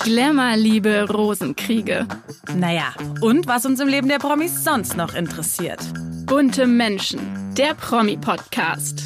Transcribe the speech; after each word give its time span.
Glamour-Liebe, 0.00 1.06
Rosenkriege. 1.10 2.06
Naja, 2.56 2.94
und 3.20 3.46
was 3.46 3.66
uns 3.66 3.80
im 3.80 3.88
Leben 3.88 4.08
der 4.08 4.18
Promis 4.18 4.64
sonst 4.64 4.96
noch 4.96 5.14
interessiert. 5.14 5.80
Bunte 6.24 6.66
Menschen, 6.66 7.20
der 7.56 7.74
Promi-Podcast. 7.74 9.04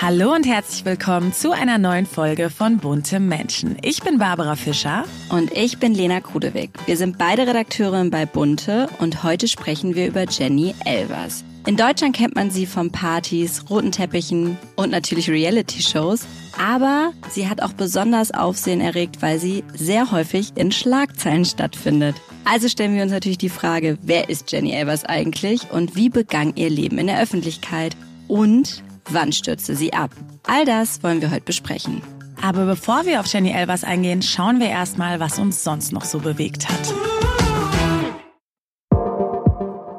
Hallo 0.00 0.32
und 0.32 0.46
herzlich 0.46 0.84
willkommen 0.84 1.32
zu 1.32 1.50
einer 1.52 1.78
neuen 1.78 2.06
Folge 2.06 2.50
von 2.50 2.78
Bunte 2.78 3.20
Menschen. 3.20 3.76
Ich 3.82 4.02
bin 4.02 4.18
Barbara 4.18 4.56
Fischer. 4.56 5.04
Und 5.30 5.52
ich 5.52 5.78
bin 5.78 5.94
Lena 5.94 6.20
Krudewig. 6.20 6.70
Wir 6.86 6.96
sind 6.96 7.18
beide 7.18 7.46
Redakteurinnen 7.46 8.10
bei 8.10 8.26
Bunte 8.26 8.88
und 9.00 9.22
heute 9.22 9.48
sprechen 9.48 9.94
wir 9.94 10.06
über 10.06 10.24
Jenny 10.28 10.74
Elvers. 10.84 11.44
In 11.66 11.76
Deutschland 11.76 12.16
kennt 12.16 12.34
man 12.34 12.50
sie 12.50 12.66
von 12.66 12.90
Partys, 12.90 13.64
roten 13.70 13.92
Teppichen 13.92 14.56
und 14.76 14.90
natürlich 14.90 15.28
Reality-Shows. 15.28 16.26
Aber 16.58 17.12
sie 17.30 17.48
hat 17.48 17.62
auch 17.62 17.72
besonders 17.72 18.32
Aufsehen 18.32 18.80
erregt, 18.80 19.22
weil 19.22 19.38
sie 19.38 19.64
sehr 19.74 20.10
häufig 20.10 20.52
in 20.56 20.72
Schlagzeilen 20.72 21.44
stattfindet. 21.44 22.16
Also 22.44 22.68
stellen 22.68 22.94
wir 22.94 23.02
uns 23.02 23.12
natürlich 23.12 23.38
die 23.38 23.48
Frage, 23.48 23.98
wer 24.02 24.28
ist 24.28 24.50
Jenny 24.52 24.72
Elvers 24.72 25.04
eigentlich 25.04 25.70
und 25.70 25.96
wie 25.96 26.08
begann 26.08 26.54
ihr 26.56 26.70
Leben 26.70 26.98
in 26.98 27.06
der 27.06 27.20
Öffentlichkeit? 27.20 27.96
Und 28.28 28.82
wann 29.08 29.32
stürzte 29.32 29.76
sie 29.76 29.92
ab? 29.92 30.10
All 30.46 30.64
das 30.64 31.02
wollen 31.02 31.20
wir 31.20 31.30
heute 31.30 31.44
besprechen. 31.44 32.02
Aber 32.40 32.66
bevor 32.66 33.06
wir 33.06 33.20
auf 33.20 33.26
Jenny 33.26 33.52
Elvers 33.52 33.84
eingehen, 33.84 34.22
schauen 34.22 34.58
wir 34.58 34.68
erstmal, 34.68 35.20
was 35.20 35.38
uns 35.38 35.62
sonst 35.62 35.92
noch 35.92 36.04
so 36.04 36.18
bewegt 36.18 36.68
hat. 36.68 36.94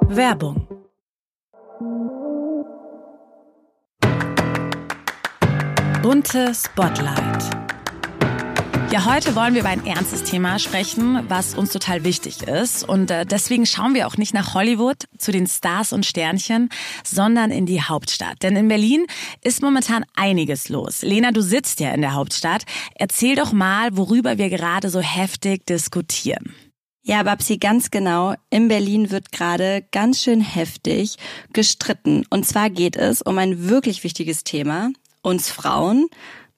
Werbung 0.10 0.68
Bunte 6.04 6.54
Spotlight. 6.54 7.50
Ja, 8.92 9.06
heute 9.06 9.38
wollen 9.38 9.54
wir 9.54 9.62
über 9.62 9.70
ein 9.70 9.86
ernstes 9.86 10.24
Thema 10.24 10.60
sprechen, 10.60 11.24
was 11.30 11.56
uns 11.56 11.72
total 11.72 12.04
wichtig 12.04 12.44
ist. 12.44 12.84
Und 12.84 13.10
äh, 13.10 13.26
deswegen 13.26 13.66
schauen 13.66 13.94
wir 13.94 14.06
auch 14.06 14.18
nicht 14.18 14.34
nach 14.34 14.54
Hollywood 14.54 15.06
zu 15.18 15.32
den 15.32 15.48
Stars 15.48 15.94
und 15.94 16.06
Sternchen, 16.06 16.68
sondern 17.06 17.52
in 17.52 17.66
die 17.66 17.82
Hauptstadt. 17.82 18.44
Denn 18.44 18.58
in 18.58 18.68
Berlin 18.68 19.06
ist 19.46 19.62
momentan 19.62 20.04
einiges 20.14 20.68
los. 20.68 21.04
Lena, 21.04 21.32
du 21.32 21.40
sitzt 21.40 21.80
ja 21.80 21.92
in 21.94 22.02
der 22.02 22.16
Hauptstadt. 22.16 22.66
Erzähl 22.96 23.38
doch 23.38 23.54
mal, 23.54 23.96
worüber 23.96 24.38
wir 24.38 24.50
gerade 24.50 24.90
so 24.90 25.00
heftig 25.00 25.66
diskutieren. 25.66 26.54
Ja, 27.06 27.24
Babsi, 27.24 27.58
ganz 27.58 27.92
genau. 27.92 28.36
In 28.50 28.68
Berlin 28.68 29.10
wird 29.10 29.32
gerade 29.32 29.86
ganz 29.92 30.22
schön 30.22 30.42
heftig 30.42 31.16
gestritten. 31.54 32.26
Und 32.30 32.46
zwar 32.46 32.70
geht 32.70 32.98
es 32.98 33.22
um 33.22 33.38
ein 33.38 33.70
wirklich 33.70 34.04
wichtiges 34.04 34.44
Thema, 34.44 34.90
uns 35.24 35.50
Frauen, 35.50 36.08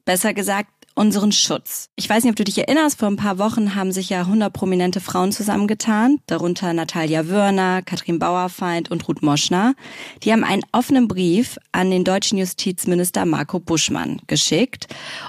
besser 0.03 0.33
gesagt 0.33 0.69
unseren 0.95 1.33
Schutz. 1.33 1.89
Ich 1.97 2.09
weiß 2.09 2.23
nicht, 2.23 2.31
ob 2.31 2.37
du 2.37 2.45
dich 2.45 2.57
erinnerst, 2.57 2.99
vor 2.99 3.09
ein 3.09 3.17
paar 3.17 3.37
Wochen 3.37 3.75
haben 3.75 3.91
sich 3.91 4.09
ja 4.09 4.21
100 4.21 4.51
prominente 4.51 5.01
Frauen 5.01 5.33
zusammengetan, 5.33 6.19
darunter 6.25 6.71
Natalia 6.71 7.27
Wörner, 7.27 7.81
Katrin 7.81 8.17
Bauerfeind 8.17 8.89
und 8.89 9.07
Ruth 9.07 9.21
Moschner. 9.21 9.75
Die 10.23 10.31
haben 10.31 10.45
einen 10.45 10.63
offenen 10.71 11.09
Brief 11.09 11.57
an 11.73 11.91
den 11.91 12.05
deutschen 12.05 12.37
Justizminister 12.37 13.25
Marco 13.25 13.59
Buschmann 13.59 14.21
geschickt 14.27 14.87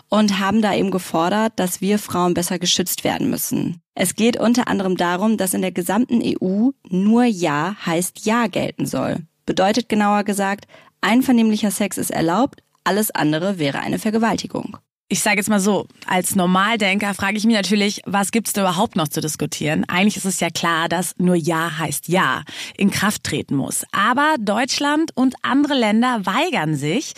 und 0.08 0.38
haben 0.38 0.62
da 0.62 0.72
eben 0.72 0.92
gefordert, 0.92 1.54
dass 1.56 1.80
wir 1.80 1.98
Frauen 1.98 2.34
besser 2.34 2.60
geschützt 2.60 3.02
werden 3.02 3.28
müssen. 3.28 3.82
Es 3.94 4.14
geht 4.14 4.38
unter 4.38 4.68
anderem 4.68 4.96
darum, 4.96 5.36
dass 5.36 5.54
in 5.54 5.62
der 5.62 5.72
gesamten 5.72 6.22
EU 6.22 6.70
nur 6.88 7.24
Ja 7.24 7.74
heißt 7.84 8.24
Ja 8.24 8.46
gelten 8.46 8.86
soll. 8.86 9.26
Bedeutet 9.46 9.88
genauer 9.88 10.22
gesagt, 10.22 10.66
einvernehmlicher 11.00 11.70
Sex 11.70 11.98
ist 11.98 12.10
erlaubt, 12.10 12.62
alles 12.86 13.10
andere 13.10 13.58
wäre 13.58 13.80
eine 13.80 13.98
Vergewaltigung. 13.98 14.78
Ich 15.08 15.20
sage 15.20 15.36
jetzt 15.36 15.48
mal 15.48 15.60
so, 15.60 15.86
als 16.08 16.34
Normaldenker 16.34 17.14
frage 17.14 17.36
ich 17.36 17.44
mich 17.44 17.54
natürlich, 17.54 18.00
was 18.06 18.32
gibt's 18.32 18.52
da 18.52 18.62
überhaupt 18.62 18.96
noch 18.96 19.06
zu 19.06 19.20
diskutieren? 19.20 19.84
Eigentlich 19.86 20.16
ist 20.16 20.24
es 20.24 20.40
ja 20.40 20.50
klar, 20.50 20.88
dass 20.88 21.14
nur 21.16 21.36
Ja 21.36 21.78
heißt 21.78 22.08
Ja 22.08 22.42
in 22.76 22.90
Kraft 22.90 23.22
treten 23.22 23.54
muss. 23.54 23.84
Aber 23.92 24.34
Deutschland 24.40 25.12
und 25.14 25.36
andere 25.42 25.74
Länder 25.74 26.26
weigern 26.26 26.74
sich, 26.74 27.12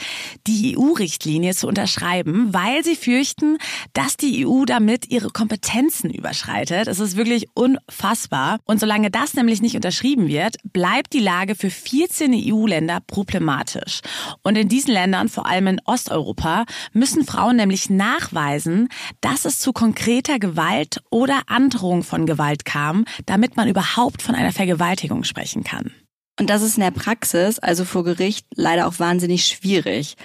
die 0.47 0.77
EU-Richtlinie 0.77 1.55
zu 1.55 1.67
unterschreiben, 1.67 2.53
weil 2.53 2.85
sie 2.85 2.95
fürchten, 2.95 3.57
dass 3.95 4.19
die 4.19 4.47
EU 4.47 4.67
damit 4.67 5.11
ihre 5.11 5.31
Kompetenzen 5.31 6.11
überschreitet. 6.11 6.89
Es 6.89 7.01
ist 7.01 7.17
wirklich 7.17 7.47
unfassbar. 7.55 8.59
Und 8.67 8.81
solange 8.81 9.11
das 9.11 9.33
nämlich 9.33 9.63
nicht 9.63 9.77
unterschrieben 9.77 10.29
wird, 10.29 10.57
bleibt 10.63 11.15
die 11.15 11.21
Lage 11.21 11.55
für 11.55 11.71
14 11.71 12.35
EU-Länder 12.35 13.01
problematisch. 13.07 14.03
Und 14.43 14.59
in 14.59 14.69
diesen 14.69 14.93
Ländern, 14.93 15.31
vor 15.31 15.47
allem 15.47 15.69
in 15.69 15.81
Osteuropa, 15.87 16.67
müssen 16.93 17.25
Frauen 17.25 17.57
nämlich 17.57 17.78
nämlich 17.79 17.91
nachweisen, 17.91 18.89
dass 19.21 19.45
es 19.45 19.59
zu 19.59 19.73
konkreter 19.73 20.39
Gewalt 20.39 21.03
oder 21.11 21.43
Androhung 21.47 22.03
von 22.03 22.27
Gewalt 22.27 22.65
kam, 22.65 23.05
damit 23.27 23.57
man 23.57 23.69
überhaupt 23.69 24.23
von 24.23 24.35
einer 24.35 24.53
Vergewaltigung 24.53 25.25
sprechen 25.25 25.65
kann. 25.65 25.93
Und 26.39 26.51
das 26.51 26.63
ist 26.63 26.77
in 26.77 26.83
der 26.83 26.93
Praxis, 26.93 27.59
also 27.59 27.85
vor 27.85 28.05
Gericht, 28.05 28.47
leider 28.55 28.87
auch 28.87 28.99
wahnsinnig 28.99 29.47
schwierig. 29.47 30.17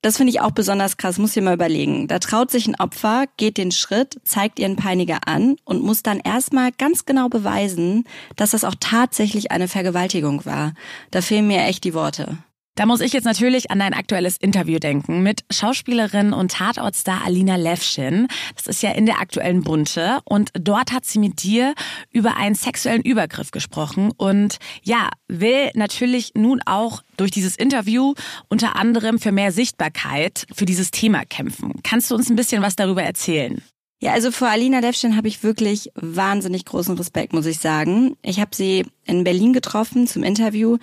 Das 0.00 0.16
finde 0.16 0.30
ich 0.30 0.40
auch 0.40 0.50
besonders 0.50 0.96
krass, 0.96 1.18
muss 1.18 1.36
ich 1.36 1.42
mal 1.42 1.54
überlegen. 1.54 2.08
Da 2.08 2.18
traut 2.18 2.50
sich 2.50 2.66
ein 2.66 2.74
Opfer, 2.74 3.26
geht 3.36 3.56
den 3.56 3.70
Schritt, 3.70 4.20
zeigt 4.24 4.58
ihren 4.58 4.74
Peiniger 4.74 5.20
an 5.26 5.56
und 5.64 5.82
muss 5.82 6.02
dann 6.02 6.18
erstmal 6.18 6.72
ganz 6.72 7.04
genau 7.04 7.28
beweisen, 7.28 8.04
dass 8.34 8.50
das 8.50 8.64
auch 8.64 8.74
tatsächlich 8.78 9.52
eine 9.52 9.68
Vergewaltigung 9.68 10.44
war. 10.44 10.74
Da 11.12 11.20
fehlen 11.22 11.46
mir 11.46 11.62
echt 11.62 11.84
die 11.84 11.94
Worte. 11.94 12.38
Da 12.74 12.86
muss 12.86 13.02
ich 13.02 13.12
jetzt 13.12 13.26
natürlich 13.26 13.70
an 13.70 13.82
ein 13.82 13.92
aktuelles 13.92 14.38
Interview 14.38 14.78
denken 14.78 15.22
mit 15.22 15.44
Schauspielerin 15.50 16.32
und 16.32 16.52
Tatortstar 16.52 17.20
Alina 17.22 17.56
Levschin. 17.56 18.28
Das 18.56 18.66
ist 18.66 18.82
ja 18.82 18.92
in 18.92 19.04
der 19.04 19.20
aktuellen 19.20 19.62
Bunte. 19.62 20.20
Und 20.24 20.50
dort 20.54 20.90
hat 20.90 21.04
sie 21.04 21.18
mit 21.18 21.42
dir 21.42 21.74
über 22.10 22.38
einen 22.38 22.54
sexuellen 22.54 23.02
Übergriff 23.02 23.50
gesprochen 23.50 24.10
und 24.16 24.56
ja, 24.82 25.10
will 25.28 25.70
natürlich 25.74 26.32
nun 26.34 26.62
auch 26.64 27.02
durch 27.18 27.30
dieses 27.30 27.56
Interview 27.56 28.14
unter 28.48 28.74
anderem 28.76 29.18
für 29.18 29.32
mehr 29.32 29.52
Sichtbarkeit 29.52 30.46
für 30.54 30.64
dieses 30.64 30.90
Thema 30.90 31.26
kämpfen. 31.26 31.74
Kannst 31.82 32.10
du 32.10 32.14
uns 32.14 32.30
ein 32.30 32.36
bisschen 32.36 32.62
was 32.62 32.74
darüber 32.74 33.02
erzählen? 33.02 33.60
Ja, 34.02 34.14
also 34.14 34.32
vor 34.32 34.48
Alina 34.48 34.80
Levschin 34.80 35.16
habe 35.16 35.28
ich 35.28 35.44
wirklich 35.44 35.92
wahnsinnig 35.94 36.64
großen 36.64 36.96
Respekt, 36.96 37.32
muss 37.32 37.46
ich 37.46 37.60
sagen. 37.60 38.16
Ich 38.22 38.40
habe 38.40 38.50
sie 38.52 38.84
in 39.04 39.22
Berlin 39.22 39.52
getroffen 39.52 40.08
zum 40.08 40.24
Interview 40.24 40.78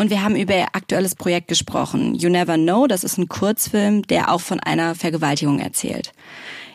und 0.00 0.08
wir 0.08 0.22
haben 0.22 0.34
über 0.34 0.56
ihr 0.56 0.68
aktuelles 0.72 1.14
Projekt 1.14 1.48
gesprochen. 1.48 2.14
You 2.14 2.30
Never 2.30 2.56
Know, 2.56 2.86
das 2.86 3.04
ist 3.04 3.18
ein 3.18 3.28
Kurzfilm, 3.28 4.00
der 4.06 4.32
auch 4.32 4.40
von 4.40 4.58
einer 4.58 4.94
Vergewaltigung 4.94 5.58
erzählt. 5.58 6.12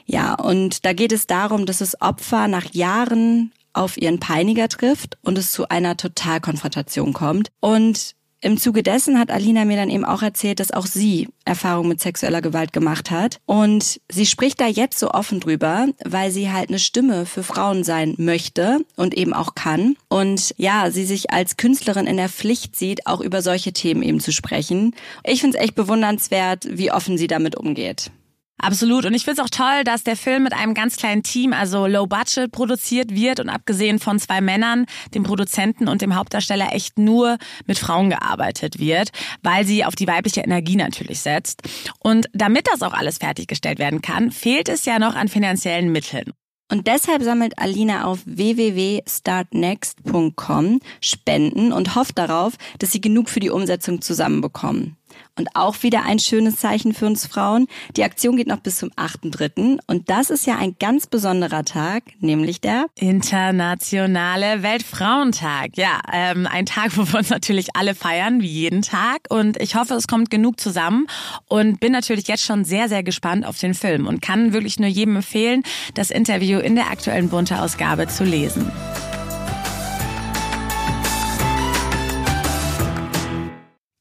Ja, 0.06 0.36
und 0.36 0.86
da 0.86 0.94
geht 0.94 1.12
es 1.12 1.26
darum, 1.26 1.66
dass 1.66 1.80
das 1.80 2.00
Opfer 2.00 2.48
nach 2.48 2.72
Jahren 2.74 3.52
auf 3.74 3.98
ihren 3.98 4.20
Peiniger 4.20 4.70
trifft 4.70 5.18
und 5.24 5.40
es 5.40 5.52
zu 5.52 5.68
einer 5.70 5.98
Totalkonfrontation 5.98 7.14
kommt. 7.14 7.50
Und 7.60 8.16
im 8.42 8.58
Zuge 8.58 8.84
dessen 8.84 9.18
hat 9.20 9.32
Alina 9.32 9.66
mir 9.66 9.78
dann 9.78 9.90
eben 9.90 10.06
auch 10.06 10.22
erzählt, 10.22 10.60
dass 10.60 10.72
auch 10.72 10.86
sie 10.86 11.28
Erfahrung 11.46 11.88
mit 11.88 12.00
sexueller 12.00 12.42
Gewalt 12.42 12.74
gemacht 12.74 13.12
hat. 13.12 13.40
Und 13.46 14.00
sie 14.10 14.26
spricht 14.26 14.62
da 14.62 14.68
jetzt 14.68 15.00
so 15.00 15.12
offen 15.12 15.40
drüber, 15.40 15.88
weil 16.04 16.32
sie 16.32 16.52
halt 16.52 16.70
eine 16.70 16.80
Stimme 16.80 17.26
für 17.26 17.44
Frauen 17.44 17.84
sein 17.84 18.14
möchte 18.18 18.86
und 18.96 19.16
eben 19.16 19.34
auch 19.34 19.56
kann. 19.56 19.96
Und 20.10 20.54
ja, 20.58 20.92
sie 20.92 21.06
sich 21.06 21.32
als 21.32 21.58
Künstlerin 21.58 22.08
in 22.08 22.18
der 22.18 22.30
Pflicht 22.30 22.76
sieht, 22.76 23.08
auch 23.08 23.22
über 23.22 23.42
solche 23.42 23.74
Themen 23.74 24.04
eben 24.04 24.20
zu 24.20 24.32
sprechen. 24.32 24.96
Ich 25.24 25.42
finde 25.42 25.58
es 25.58 25.64
echt 25.64 25.76
bewundernswert, 25.76 26.68
wie 26.70 26.92
offen 26.92 27.18
sie 27.18 27.28
damit 27.28 27.56
umgeht. 27.56 28.12
Absolut. 28.58 29.06
Und 29.06 29.14
ich 29.14 29.26
finde 29.26 29.42
es 29.42 29.46
auch 29.46 29.50
toll, 29.50 29.84
dass 29.84 30.04
der 30.04 30.16
Film 30.16 30.44
mit 30.44 30.54
einem 30.54 30.74
ganz 30.74 30.96
kleinen 30.96 31.24
Team, 31.24 31.52
also 31.52 31.88
Low 31.88 32.08
Budget, 32.08 32.52
produziert 32.52 33.14
wird 33.14 33.40
und 33.40 33.50
abgesehen 33.50 34.00
von 34.00 34.18
zwei 34.18 34.40
Männern, 34.40 34.86
dem 35.14 35.24
Produzenten 35.24 35.88
und 35.88 36.02
dem 36.02 36.16
Hauptdarsteller, 36.16 36.70
echt 36.72 36.98
nur 36.98 37.38
mit 37.66 37.78
Frauen 37.78 38.10
gearbeitet 38.10 38.80
wird, 38.80 39.10
weil 39.44 39.66
sie 39.66 39.84
auf 39.84 39.96
die 39.96 40.08
weibliche 40.08 40.42
Energie 40.42 40.78
natürlich 40.78 41.20
setzt. 41.20 41.64
Und 42.00 42.28
damit 42.34 42.68
das 42.72 42.82
auch 42.82 42.94
alles 42.94 43.18
fertiggestellt 43.18 43.80
werden 43.80 44.02
kann, 44.02 44.32
fehlt 44.32 44.70
es 44.70 44.86
ja 44.86 45.00
noch 45.00 45.16
an 45.16 45.28
finanziellen 45.28 45.92
Mitteln. 45.92 46.32
Und 46.72 46.88
deshalb 46.88 47.22
sammelt 47.22 47.60
Alina 47.60 48.06
auf 48.06 48.22
www.startnext.com 48.26 50.80
Spenden 51.00 51.72
und 51.72 51.96
hofft 51.96 52.18
darauf, 52.18 52.54
dass 52.80 52.92
sie 52.92 53.02
genug 53.02 53.30
für 53.30 53.40
die 53.40 53.52
Umsetzung 53.52 54.02
zusammenbekommen. 54.02 54.98
Und 55.38 55.50
auch 55.54 55.84
wieder 55.84 56.04
ein 56.04 56.20
schönes 56.20 56.58
Zeichen 56.58 56.94
für 56.94 57.06
uns 57.06 57.28
Frauen. 57.28 57.68
Die 57.98 58.04
Aktion 58.04 58.38
geht 58.38 58.48
noch 58.48 58.60
bis 58.60 58.78
zum 58.78 58.90
8.3. 58.92 59.80
Und 59.86 60.10
das 60.10 60.30
ist 60.30 60.48
ja 60.48 60.58
ein 60.58 60.76
ganz 60.80 61.08
besonderer 61.08 61.66
Tag, 61.66 62.04
nämlich 62.20 62.62
der 62.62 62.86
Internationale 62.96 64.64
Weltfrauentag. 64.64 65.72
Ja, 65.76 66.00
ähm, 66.14 66.48
ein 66.50 66.66
Tag, 66.66 66.96
wo 66.98 67.06
wir 67.06 67.20
uns 67.20 67.30
natürlich 67.30 67.76
alle 67.76 67.96
feiern, 67.96 68.42
wie 68.42 68.48
jeden 68.48 68.82
Tag. 68.82 69.28
Und 69.30 69.62
ich 69.62 69.76
hoffe, 69.76 69.96
es 69.96 70.08
kommt 70.08 70.30
genug 70.30 70.60
zusammen. 70.60 71.08
Und 71.50 71.80
bin 71.82 71.92
natürlich 71.92 72.28
jetzt 72.28 72.44
schon 72.44 72.64
sehr, 72.64 72.88
sehr 72.88 73.04
gespannt 73.04 73.46
auf 73.46 73.60
den 73.60 73.74
Film 73.74 74.08
und 74.08 74.22
kann 74.22 74.54
wirklich 74.54 74.80
nur 74.80 74.90
jedem 74.90 75.18
empfehlen, 75.18 75.64
das 75.96 76.12
Interview 76.12 76.60
in 76.60 76.76
der 76.76 76.90
aktuellen 76.90 77.30
Bunte 77.30 77.62
Ausgabe 77.62 78.08
zu 78.08 78.24
lesen. 78.24 78.72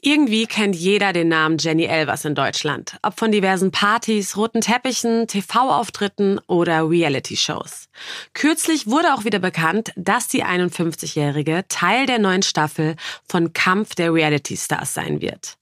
Irgendwie 0.07 0.47
kennt 0.47 0.77
jeder 0.77 1.15
den 1.15 1.29
Namen 1.29 1.57
Jenny 1.57 1.85
Elvers 1.85 2.27
in 2.27 2.35
Deutschland. 2.35 2.99
Ob 3.01 3.19
von 3.19 3.33
diversen 3.33 3.71
Partys, 3.71 4.37
roten 4.37 4.61
Teppichen, 4.61 5.27
TV-Auftritten 5.27 6.39
oder 6.47 6.91
Reality-Shows. 6.91 7.89
Kürzlich 8.35 8.87
wurde 8.87 9.15
auch 9.15 9.25
wieder 9.25 9.39
bekannt, 9.39 9.93
dass 9.97 10.29
die 10.29 10.45
51-Jährige 10.45 11.65
Teil 11.71 12.05
der 12.05 12.19
neuen 12.19 12.43
Staffel 12.43 12.97
von 13.27 13.55
Kampf 13.55 13.95
der 13.95 14.13
Reality-Stars 14.13 14.93
sein 14.93 15.23
wird. 15.23 15.57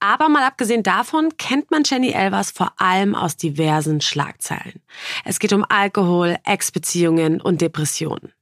Aber 0.00 0.28
mal 0.28 0.42
abgesehen 0.42 0.82
davon 0.82 1.36
kennt 1.38 1.70
man 1.70 1.84
Jenny 1.84 2.10
Elvers 2.10 2.50
vor 2.50 2.72
allem 2.78 3.14
aus 3.14 3.36
diversen 3.36 4.00
Schlagzeilen. 4.00 4.82
Es 5.24 5.38
geht 5.38 5.52
um 5.52 5.64
Alkohol, 5.68 6.36
Ex-Beziehungen 6.44 7.40
und 7.40 7.60
Depressionen. 7.60 8.32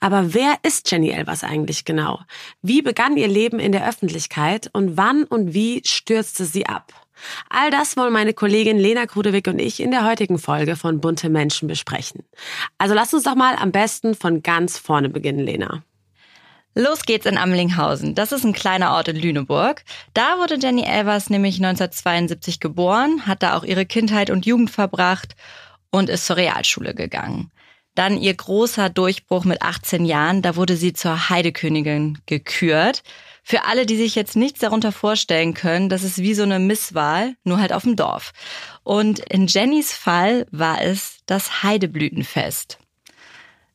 Aber 0.00 0.34
wer 0.34 0.56
ist 0.62 0.90
Jenny 0.90 1.10
Elvers 1.10 1.44
eigentlich 1.44 1.84
genau? 1.84 2.20
Wie 2.62 2.82
begann 2.82 3.16
ihr 3.16 3.28
Leben 3.28 3.58
in 3.58 3.72
der 3.72 3.88
Öffentlichkeit 3.88 4.70
und 4.72 4.96
wann 4.96 5.24
und 5.24 5.54
wie 5.54 5.82
stürzte 5.84 6.44
sie 6.44 6.66
ab? 6.66 6.92
All 7.48 7.70
das 7.70 7.96
wollen 7.96 8.12
meine 8.12 8.34
Kollegin 8.34 8.78
Lena 8.78 9.06
Krudewig 9.06 9.46
und 9.48 9.58
ich 9.58 9.80
in 9.80 9.90
der 9.90 10.04
heutigen 10.04 10.38
Folge 10.38 10.76
von 10.76 11.00
Bunte 11.00 11.28
Menschen 11.28 11.68
besprechen. 11.68 12.24
Also 12.78 12.94
lass 12.94 13.14
uns 13.14 13.22
doch 13.22 13.36
mal 13.36 13.56
am 13.56 13.72
besten 13.72 14.14
von 14.14 14.42
ganz 14.42 14.78
vorne 14.78 15.08
beginnen, 15.08 15.40
Lena. 15.40 15.82
Los 16.76 17.04
geht's 17.04 17.26
in 17.26 17.38
Amlinghausen. 17.38 18.16
Das 18.16 18.32
ist 18.32 18.44
ein 18.44 18.52
kleiner 18.52 18.92
Ort 18.92 19.06
in 19.06 19.16
Lüneburg. 19.16 19.84
Da 20.12 20.38
wurde 20.38 20.58
Jenny 20.60 20.82
Elvers 20.82 21.30
nämlich 21.30 21.56
1972 21.56 22.58
geboren, 22.58 23.26
hat 23.26 23.44
da 23.44 23.56
auch 23.56 23.62
ihre 23.62 23.86
Kindheit 23.86 24.28
und 24.28 24.44
Jugend 24.44 24.72
verbracht 24.72 25.36
und 25.90 26.10
ist 26.10 26.26
zur 26.26 26.36
Realschule 26.36 26.92
gegangen. 26.92 27.52
Dann 27.94 28.18
ihr 28.18 28.34
großer 28.34 28.90
Durchbruch 28.90 29.44
mit 29.44 29.62
18 29.62 30.04
Jahren, 30.04 30.42
da 30.42 30.56
wurde 30.56 30.76
sie 30.76 30.92
zur 30.92 31.28
Heidekönigin 31.28 32.18
gekürt. 32.26 33.02
Für 33.42 33.66
alle, 33.66 33.86
die 33.86 33.96
sich 33.96 34.14
jetzt 34.14 34.36
nichts 34.36 34.60
darunter 34.60 34.90
vorstellen 34.90 35.54
können, 35.54 35.88
das 35.88 36.02
ist 36.02 36.18
wie 36.18 36.34
so 36.34 36.42
eine 36.42 36.58
Misswahl, 36.58 37.36
nur 37.44 37.60
halt 37.60 37.72
auf 37.72 37.82
dem 37.82 37.94
Dorf. 37.94 38.32
Und 38.82 39.18
in 39.18 39.46
Jennys 39.46 39.92
Fall 39.92 40.46
war 40.50 40.82
es 40.82 41.18
das 41.26 41.62
Heideblütenfest. 41.62 42.78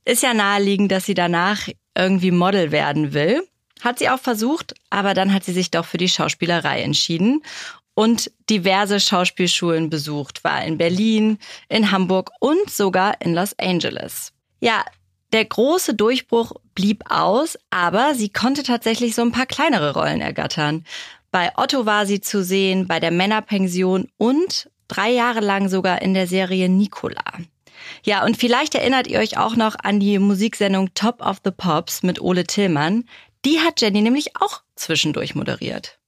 Ist 0.06 0.24
ja 0.24 0.34
naheliegend, 0.34 0.92
dass 0.92 1.06
sie 1.06 1.14
danach 1.14 1.70
irgendwie 1.96 2.32
Model 2.32 2.72
werden 2.72 3.14
will. 3.14 3.44
Hat 3.82 4.00
sie 4.00 4.10
auch 4.10 4.20
versucht, 4.20 4.74
aber 4.90 5.14
dann 5.14 5.34
hat 5.34 5.46
sie 5.46 5.54
sich 5.54 5.72
doch 5.72 5.86
für 5.86 5.98
die 5.98 6.10
Schauspielerei 6.10 6.82
entschieden 6.82 7.42
und 8.00 8.32
diverse 8.50 9.02
Schauspielschulen 9.02 9.90
besucht, 9.90 10.46
war 10.46 10.64
in 10.64 10.78
Berlin, 10.78 11.38
in 11.68 11.92
Hamburg 11.92 12.32
und 12.40 12.70
sogar 12.70 13.20
in 13.20 13.34
Los 13.34 13.54
Angeles. 13.60 14.32
Ja, 14.62 14.86
der 15.34 15.44
große 15.44 15.96
Durchbruch 15.96 16.54
blieb 16.76 17.04
aus, 17.10 17.58
aber 17.72 18.16
sie 18.16 18.30
konnte 18.30 18.64
tatsächlich 18.64 19.16
so 19.16 19.22
ein 19.22 19.34
paar 19.34 19.48
kleinere 19.48 19.96
Rollen 19.96 20.22
ergattern. 20.22 20.86
Bei 21.30 21.52
Otto 21.58 21.86
war 21.86 22.06
sie 22.06 22.22
zu 22.22 22.42
sehen, 22.42 22.88
bei 22.88 23.02
der 23.02 23.12
Männerpension 23.12 24.08
und 24.16 24.70
drei 24.88 25.12
Jahre 25.12 25.42
lang 25.42 25.68
sogar 25.68 26.02
in 26.02 26.14
der 26.14 26.28
Serie 26.28 26.70
Nicola. 26.70 27.26
Ja, 28.06 28.24
und 28.24 28.38
vielleicht 28.38 28.76
erinnert 28.76 29.08
ihr 29.08 29.20
euch 29.20 29.38
auch 29.38 29.58
noch 29.58 29.76
an 29.84 30.00
die 30.00 30.20
Musiksendung 30.20 30.94
Top 30.94 31.22
of 31.22 31.42
the 31.44 31.52
Pops 31.52 32.02
mit 32.04 32.22
Ole 32.22 32.46
Tillmann. 32.46 33.04
Die 33.44 33.60
hat 33.60 33.82
Jenny 33.82 34.02
nämlich 34.02 34.38
auch 34.38 34.62
zwischendurch 34.78 35.36
moderiert. 35.36 35.99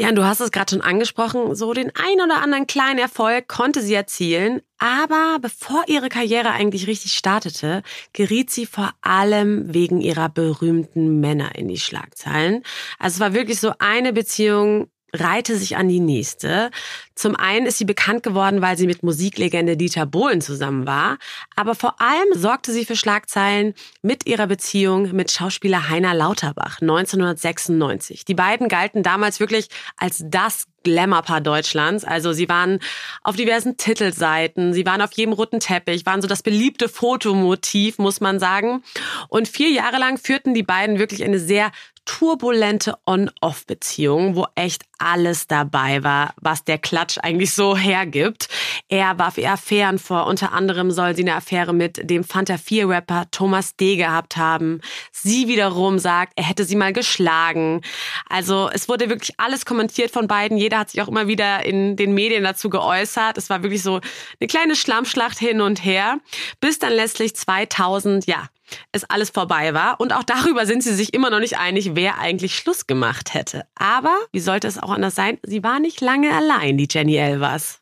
Ja, 0.00 0.08
und 0.08 0.16
du 0.16 0.24
hast 0.24 0.40
es 0.40 0.50
gerade 0.50 0.70
schon 0.70 0.80
angesprochen, 0.80 1.54
so 1.54 1.74
den 1.74 1.92
ein 1.94 2.24
oder 2.24 2.40
anderen 2.40 2.66
kleinen 2.66 2.98
Erfolg 2.98 3.48
konnte 3.48 3.82
sie 3.82 3.92
erzielen, 3.92 4.62
aber 4.78 5.36
bevor 5.42 5.84
ihre 5.88 6.08
Karriere 6.08 6.52
eigentlich 6.52 6.86
richtig 6.86 7.12
startete, 7.12 7.82
geriet 8.14 8.48
sie 8.48 8.64
vor 8.64 8.94
allem 9.02 9.74
wegen 9.74 10.00
ihrer 10.00 10.30
berühmten 10.30 11.20
Männer 11.20 11.54
in 11.54 11.68
die 11.68 11.76
Schlagzeilen. 11.76 12.62
Also 12.98 13.16
es 13.16 13.20
war 13.20 13.34
wirklich 13.34 13.60
so 13.60 13.74
eine 13.78 14.14
Beziehung, 14.14 14.88
reihte 15.14 15.56
sich 15.56 15.76
an 15.76 15.88
die 15.88 16.00
nächste. 16.00 16.70
Zum 17.14 17.36
einen 17.36 17.66
ist 17.66 17.78
sie 17.78 17.84
bekannt 17.84 18.22
geworden, 18.22 18.62
weil 18.62 18.78
sie 18.78 18.86
mit 18.86 19.02
Musiklegende 19.02 19.76
Dieter 19.76 20.06
Bohlen 20.06 20.40
zusammen 20.40 20.86
war, 20.86 21.18
aber 21.54 21.74
vor 21.74 22.00
allem 22.00 22.28
sorgte 22.34 22.72
sie 22.72 22.84
für 22.84 22.96
Schlagzeilen 22.96 23.74
mit 24.02 24.26
ihrer 24.26 24.46
Beziehung 24.46 25.12
mit 25.12 25.30
Schauspieler 25.30 25.88
Heiner 25.88 26.14
Lauterbach 26.14 26.80
1996. 26.80 28.24
Die 28.24 28.34
beiden 28.34 28.68
galten 28.68 29.02
damals 29.02 29.40
wirklich 29.40 29.68
als 29.96 30.22
das 30.24 30.66
Glamour-Paar 30.82 31.40
Deutschlands. 31.40 32.04
Also 32.04 32.32
sie 32.32 32.48
waren 32.48 32.80
auf 33.22 33.36
diversen 33.36 33.76
Titelseiten, 33.76 34.72
sie 34.72 34.86
waren 34.86 35.02
auf 35.02 35.12
jedem 35.12 35.32
roten 35.32 35.60
Teppich, 35.60 36.06
waren 36.06 36.22
so 36.22 36.28
das 36.28 36.42
beliebte 36.42 36.88
Fotomotiv, 36.88 37.98
muss 37.98 38.20
man 38.20 38.38
sagen. 38.38 38.82
Und 39.28 39.48
vier 39.48 39.70
Jahre 39.70 39.98
lang 39.98 40.18
führten 40.18 40.54
die 40.54 40.62
beiden 40.62 40.98
wirklich 40.98 41.22
eine 41.24 41.38
sehr 41.38 41.70
turbulente 42.04 42.94
On-Off-Beziehung, 43.06 44.36
wo 44.36 44.46
echt 44.54 44.84
alles 44.98 45.46
dabei 45.46 46.02
war, 46.04 46.34
was 46.40 46.64
der 46.64 46.78
Klatsch 46.78 47.18
eigentlich 47.18 47.52
so 47.52 47.76
hergibt. 47.76 48.48
Er 48.88 49.18
warf 49.18 49.38
ihr 49.38 49.52
Affären 49.52 49.98
vor. 49.98 50.26
Unter 50.26 50.52
anderem 50.52 50.90
soll 50.90 51.14
sie 51.14 51.22
eine 51.22 51.34
Affäre 51.34 51.72
mit 51.72 52.10
dem 52.10 52.24
Fanta 52.24 52.54
4-Rapper 52.54 53.26
Thomas 53.30 53.76
D. 53.76 53.96
gehabt 53.96 54.36
haben. 54.36 54.80
Sie 55.12 55.48
wiederum 55.48 55.98
sagt, 55.98 56.32
er 56.36 56.44
hätte 56.44 56.64
sie 56.64 56.76
mal 56.76 56.92
geschlagen. 56.92 57.80
Also 58.28 58.68
es 58.72 58.88
wurde 58.88 59.08
wirklich 59.08 59.38
alles 59.38 59.64
kommentiert 59.64 60.10
von 60.10 60.26
beiden. 60.26 60.58
Jeder 60.58 60.78
hat 60.78 60.90
sich 60.90 61.00
auch 61.02 61.08
immer 61.08 61.28
wieder 61.28 61.64
in 61.64 61.96
den 61.96 62.12
Medien 62.14 62.44
dazu 62.44 62.70
geäußert. 62.70 63.38
Es 63.38 63.50
war 63.50 63.62
wirklich 63.62 63.82
so 63.82 64.00
eine 64.40 64.48
kleine 64.48 64.76
Schlammschlacht 64.76 65.38
hin 65.38 65.60
und 65.60 65.84
her, 65.84 66.18
bis 66.60 66.78
dann 66.78 66.92
letztlich 66.92 67.34
2000, 67.34 68.26
ja, 68.26 68.48
es 68.92 69.04
alles 69.04 69.30
vorbei 69.30 69.74
war. 69.74 70.00
Und 70.00 70.12
auch 70.12 70.24
darüber 70.24 70.66
sind 70.66 70.82
sie 70.82 70.94
sich 70.94 71.14
immer 71.14 71.30
noch 71.30 71.40
nicht 71.40 71.58
einig, 71.58 71.90
wer 71.94 72.18
eigentlich 72.18 72.56
Schluss 72.56 72.86
gemacht 72.86 73.34
hätte. 73.34 73.64
Aber, 73.74 74.16
wie 74.32 74.40
sollte 74.40 74.68
es 74.68 74.78
auch 74.78 74.90
anders 74.90 75.14
sein, 75.14 75.38
sie 75.42 75.62
war 75.62 75.80
nicht 75.80 76.00
lange 76.00 76.34
allein, 76.34 76.76
die 76.76 76.88
Jenny 76.90 77.16
Elvers. 77.16 77.80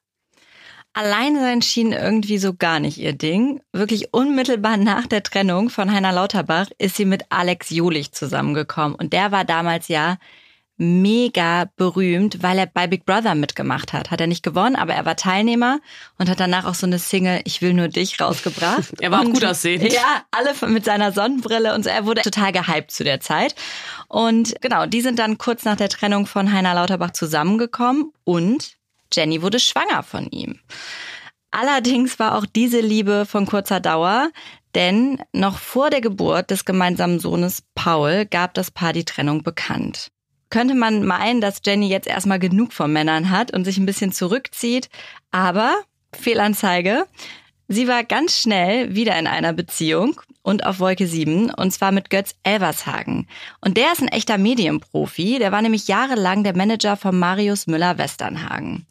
Allein 0.94 1.36
sein 1.36 1.62
schien 1.62 1.92
irgendwie 1.92 2.38
so 2.38 2.54
gar 2.54 2.80
nicht 2.80 2.98
ihr 2.98 3.12
Ding. 3.12 3.60
Wirklich 3.72 4.12
unmittelbar 4.12 4.76
nach 4.76 5.06
der 5.06 5.22
Trennung 5.22 5.70
von 5.70 5.92
Heiner 5.92 6.12
Lauterbach 6.12 6.68
ist 6.78 6.96
sie 6.96 7.04
mit 7.04 7.24
Alex 7.28 7.70
Jolich 7.70 8.12
zusammengekommen. 8.12 8.96
Und 8.96 9.12
der 9.12 9.30
war 9.30 9.44
damals 9.44 9.86
ja 9.86 10.18
mega 10.78 11.68
berühmt, 11.76 12.42
weil 12.42 12.56
er 12.56 12.66
bei 12.66 12.86
Big 12.86 13.04
Brother 13.04 13.34
mitgemacht 13.34 13.92
hat. 13.92 14.12
Hat 14.12 14.20
er 14.20 14.28
nicht 14.28 14.44
gewonnen, 14.44 14.76
aber 14.76 14.94
er 14.94 15.04
war 15.04 15.16
Teilnehmer 15.16 15.80
und 16.18 16.30
hat 16.30 16.38
danach 16.38 16.64
auch 16.64 16.74
so 16.74 16.86
eine 16.86 17.00
Single 17.00 17.40
Ich 17.44 17.60
will 17.60 17.74
nur 17.74 17.88
dich 17.88 18.20
rausgebracht. 18.20 18.94
er 19.00 19.10
war 19.10 19.20
und, 19.20 19.28
auch 19.28 19.32
gut 19.34 19.44
aussehend. 19.44 19.92
Ja, 19.92 20.22
alle 20.30 20.54
mit 20.72 20.84
seiner 20.84 21.12
Sonnenbrille 21.12 21.74
und 21.74 21.82
so. 21.82 21.90
Er 21.90 22.06
wurde 22.06 22.22
total 22.22 22.52
gehypt 22.52 22.92
zu 22.92 23.02
der 23.02 23.20
Zeit. 23.20 23.56
Und 24.06 24.54
genau, 24.60 24.86
die 24.86 25.00
sind 25.00 25.18
dann 25.18 25.36
kurz 25.36 25.64
nach 25.64 25.76
der 25.76 25.88
Trennung 25.88 26.26
von 26.26 26.52
Heiner 26.52 26.74
Lauterbach 26.74 27.10
zusammengekommen 27.10 28.12
und 28.24 28.76
Jenny 29.12 29.42
wurde 29.42 29.58
schwanger 29.58 30.04
von 30.04 30.30
ihm. 30.30 30.60
Allerdings 31.50 32.18
war 32.18 32.36
auch 32.36 32.46
diese 32.46 32.80
Liebe 32.80 33.26
von 33.26 33.46
kurzer 33.46 33.80
Dauer, 33.80 34.30
denn 34.74 35.20
noch 35.32 35.58
vor 35.58 35.90
der 35.90 36.02
Geburt 36.02 36.50
des 36.50 36.64
gemeinsamen 36.64 37.18
Sohnes 37.18 37.62
Paul 37.74 38.26
gab 38.26 38.54
das 38.54 38.70
Paar 38.70 38.92
die 38.92 39.06
Trennung 39.06 39.42
bekannt 39.42 40.10
könnte 40.50 40.74
man 40.74 41.04
meinen, 41.04 41.40
dass 41.40 41.60
Jenny 41.64 41.88
jetzt 41.88 42.08
erstmal 42.08 42.38
genug 42.38 42.72
von 42.72 42.92
Männern 42.92 43.30
hat 43.30 43.52
und 43.52 43.64
sich 43.64 43.78
ein 43.78 43.86
bisschen 43.86 44.12
zurückzieht. 44.12 44.88
Aber 45.30 45.74
Fehlanzeige. 46.12 47.06
Sie 47.70 47.86
war 47.86 48.02
ganz 48.02 48.38
schnell 48.38 48.94
wieder 48.94 49.18
in 49.18 49.26
einer 49.26 49.52
Beziehung 49.52 50.18
und 50.40 50.64
auf 50.64 50.80
Wolke 50.80 51.06
7 51.06 51.50
und 51.50 51.70
zwar 51.70 51.92
mit 51.92 52.08
Götz 52.08 52.34
Elvershagen. 52.42 53.28
Und 53.60 53.76
der 53.76 53.92
ist 53.92 54.00
ein 54.00 54.08
echter 54.08 54.38
Medienprofi, 54.38 55.38
der 55.38 55.52
war 55.52 55.60
nämlich 55.60 55.86
jahrelang 55.86 56.44
der 56.44 56.56
Manager 56.56 56.96
von 56.96 57.18
Marius 57.18 57.66
Müller-Westernhagen. 57.66 58.86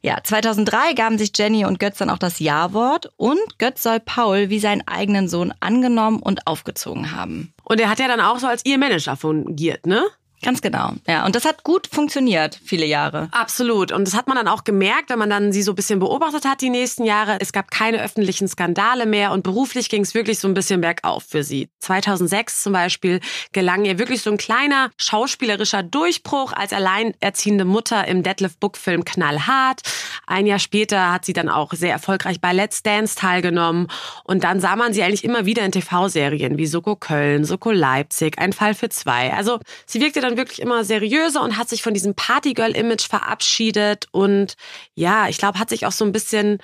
Ja, 0.00 0.16
2003 0.24 0.94
gaben 0.94 1.18
sich 1.18 1.32
Jenny 1.36 1.66
und 1.66 1.78
Götz 1.78 1.98
dann 1.98 2.08
auch 2.08 2.18
das 2.18 2.38
Ja-Wort 2.38 3.12
und 3.18 3.58
Götz 3.58 3.82
soll 3.82 4.00
Paul 4.00 4.48
wie 4.48 4.60
seinen 4.60 4.88
eigenen 4.88 5.28
Sohn 5.28 5.52
angenommen 5.60 6.20
und 6.20 6.46
aufgezogen 6.46 7.14
haben. 7.14 7.52
Und 7.64 7.80
er 7.80 7.90
hat 7.90 7.98
ja 7.98 8.08
dann 8.08 8.20
auch 8.20 8.38
so 8.38 8.46
als 8.46 8.64
ihr 8.64 8.78
Manager 8.78 9.16
fungiert, 9.16 9.84
ne? 9.86 10.02
Ganz 10.42 10.60
genau. 10.60 10.94
Ja, 11.06 11.24
und 11.24 11.36
das 11.36 11.44
hat 11.44 11.62
gut 11.62 11.86
funktioniert, 11.86 12.58
viele 12.64 12.84
Jahre. 12.84 13.28
Absolut. 13.30 13.92
Und 13.92 14.08
das 14.08 14.16
hat 14.16 14.26
man 14.26 14.36
dann 14.36 14.48
auch 14.48 14.64
gemerkt, 14.64 15.08
wenn 15.08 15.18
man 15.18 15.30
dann 15.30 15.52
sie 15.52 15.62
so 15.62 15.72
ein 15.72 15.76
bisschen 15.76 16.00
beobachtet 16.00 16.44
hat 16.44 16.60
die 16.60 16.70
nächsten 16.70 17.04
Jahre. 17.04 17.36
Es 17.38 17.52
gab 17.52 17.70
keine 17.70 18.02
öffentlichen 18.02 18.48
Skandale 18.48 19.06
mehr 19.06 19.30
und 19.30 19.44
beruflich 19.44 19.88
ging 19.88 20.02
es 20.02 20.14
wirklich 20.14 20.40
so 20.40 20.48
ein 20.48 20.54
bisschen 20.54 20.80
bergauf 20.80 21.22
für 21.28 21.44
sie. 21.44 21.68
2006 21.78 22.64
zum 22.64 22.72
Beispiel 22.72 23.20
gelang 23.52 23.84
ihr 23.84 24.00
wirklich 24.00 24.22
so 24.22 24.30
ein 24.30 24.36
kleiner 24.36 24.90
schauspielerischer 24.96 25.84
Durchbruch 25.84 26.52
als 26.52 26.72
alleinerziehende 26.72 27.64
Mutter 27.64 28.08
im 28.08 28.24
Deadlift 28.24 28.58
Book 28.58 28.76
Film 28.76 29.04
Knallhart. 29.04 29.82
Ein 30.26 30.46
Jahr 30.46 30.58
später 30.58 31.12
hat 31.12 31.24
sie 31.24 31.34
dann 31.34 31.48
auch 31.48 31.72
sehr 31.72 31.92
erfolgreich 31.92 32.40
bei 32.40 32.52
Let's 32.52 32.82
Dance 32.82 33.14
teilgenommen 33.14 33.86
und 34.24 34.42
dann 34.42 34.60
sah 34.60 34.74
man 34.74 34.92
sie 34.92 35.04
eigentlich 35.04 35.22
immer 35.22 35.46
wieder 35.46 35.64
in 35.64 35.70
TV-Serien 35.70 36.58
wie 36.58 36.66
Soko 36.66 36.96
Köln, 36.96 37.44
Soko 37.44 37.70
Leipzig, 37.70 38.38
Ein 38.38 38.52
Fall 38.52 38.74
für 38.74 38.88
zwei. 38.88 39.32
Also 39.32 39.60
sie 39.86 40.00
wirkte 40.00 40.20
dann 40.20 40.31
dann 40.32 40.38
wirklich 40.38 40.60
immer 40.60 40.84
seriöser 40.84 41.42
und 41.42 41.56
hat 41.56 41.68
sich 41.68 41.82
von 41.82 41.94
diesem 41.94 42.14
Partygirl-Image 42.14 43.08
verabschiedet. 43.08 44.06
Und 44.10 44.54
ja, 44.94 45.28
ich 45.28 45.38
glaube, 45.38 45.58
hat 45.58 45.70
sich 45.70 45.86
auch 45.86 45.92
so 45.92 46.04
ein 46.04 46.12
bisschen 46.12 46.58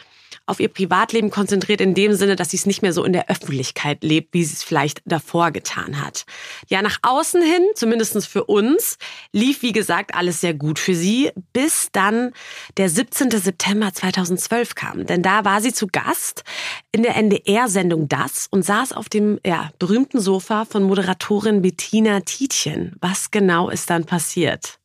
auf 0.47 0.61
ihr 0.61 0.69
Privatleben 0.69 1.31
konzentriert 1.31 1.81
in 1.81 1.95
dem 1.95 2.15
Sinne, 2.15 2.37
dass 2.37 2.51
sie 2.51 2.57
es 2.57 2.67
nicht 2.67 2.83
mehr 2.83 2.93
so 2.93 3.05
in 3.05 3.13
der 3.13 3.29
Öffentlichkeit 3.29 4.03
lebt, 4.03 4.35
wie 4.35 4.45
sie 4.45 4.55
es 4.55 4.63
vielleicht 4.63 5.03
davor 5.05 5.51
getan 5.51 6.05
hat. 6.05 6.25
Ja, 6.69 6.83
nach 6.83 6.99
außen 7.03 7.43
hin, 7.43 7.63
zumindestens 7.75 8.27
für 8.27 8.45
uns, 8.45 8.99
lief 9.33 9.63
wie 9.63 9.73
gesagt 9.73 10.15
alles 10.15 10.41
sehr 10.41 10.55
gut 10.55 10.79
für 10.79 10.95
sie, 10.95 11.31
bis 11.53 11.89
dann 11.93 12.33
der 12.77 12.89
17. 12.89 13.31
September 13.31 13.93
2012 13.93 14.75
kam. 14.75 15.07
Denn 15.07 15.23
da 15.23 15.45
war 15.45 15.61
sie 15.61 15.73
zu 15.73 15.87
Gast 15.87 16.45
in 16.93 17.03
der 17.03 17.17
NDR-Sendung 17.17 18.09
Das 18.09 18.47
und 18.51 18.65
saß 18.65 18.93
auf 18.93 19.09
dem 19.09 19.39
ja, 19.45 19.71
berühmten 19.79 20.21
Sofa 20.21 20.65
von 20.65 20.83
Moderatorin 20.83 21.63
Bettina 21.63 22.21
Tietjen. 22.21 22.97
Was 23.01 23.31
genau 23.31 23.71
ist 23.71 23.91
dann 23.91 24.05
passiert? 24.05 24.79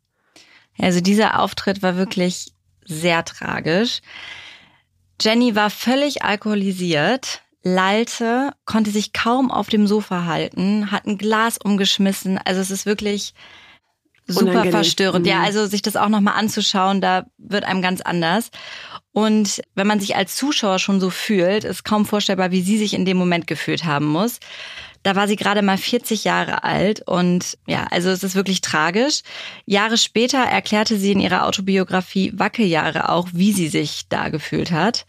Also 0.77 1.01
dieser 1.01 1.39
Auftritt 1.39 1.81
war 1.81 1.97
wirklich 1.97 2.53
sehr 2.85 3.23
tragisch. 3.23 4.01
Jenny 5.23 5.55
war 5.55 5.69
völlig 5.69 6.23
alkoholisiert, 6.23 7.41
lallte, 7.63 8.51
konnte 8.65 8.91
sich 8.91 9.13
kaum 9.13 9.51
auf 9.51 9.69
dem 9.69 9.87
Sofa 9.87 10.25
halten, 10.25 10.91
hat 10.91 11.05
ein 11.05 11.17
Glas 11.17 11.57
umgeschmissen. 11.57 12.37
Also 12.43 12.59
es 12.59 12.71
ist 12.71 12.85
wirklich 12.85 13.33
super 14.27 14.51
Unangenehm. 14.51 14.71
verstörend. 14.71 15.25
Mhm. 15.25 15.31
Ja, 15.31 15.41
also 15.41 15.65
sich 15.65 15.81
das 15.81 15.95
auch 15.95 16.09
nochmal 16.09 16.35
anzuschauen, 16.37 16.99
da 16.99 17.25
wird 17.37 17.63
einem 17.63 17.81
ganz 17.81 18.01
anders. 18.01 18.51
Und 19.13 19.61
wenn 19.75 19.87
man 19.87 20.01
sich 20.01 20.15
als 20.15 20.35
Zuschauer 20.35 20.79
schon 20.79 20.99
so 20.99 21.09
fühlt, 21.09 21.63
ist 21.63 21.85
kaum 21.85 22.05
vorstellbar, 22.05 22.51
wie 22.51 22.61
sie 22.61 22.77
sich 22.77 22.93
in 22.93 23.05
dem 23.05 23.15
Moment 23.15 23.47
gefühlt 23.47 23.85
haben 23.85 24.07
muss. 24.07 24.39
Da 25.03 25.15
war 25.15 25.27
sie 25.27 25.35
gerade 25.35 25.61
mal 25.61 25.77
40 25.77 26.23
Jahre 26.23 26.63
alt 26.63 27.01
und 27.07 27.57
ja, 27.67 27.87
also 27.91 28.09
es 28.09 28.23
ist 28.23 28.35
wirklich 28.35 28.61
tragisch. 28.61 29.21
Jahre 29.65 29.97
später 29.97 30.39
erklärte 30.39 30.97
sie 30.97 31.11
in 31.11 31.19
ihrer 31.19 31.45
Autobiografie 31.45 32.31
Wackeljahre 32.35 33.09
auch, 33.09 33.27
wie 33.33 33.51
sie 33.51 33.67
sich 33.67 34.07
da 34.09 34.29
gefühlt 34.29 34.71
hat. 34.71 35.05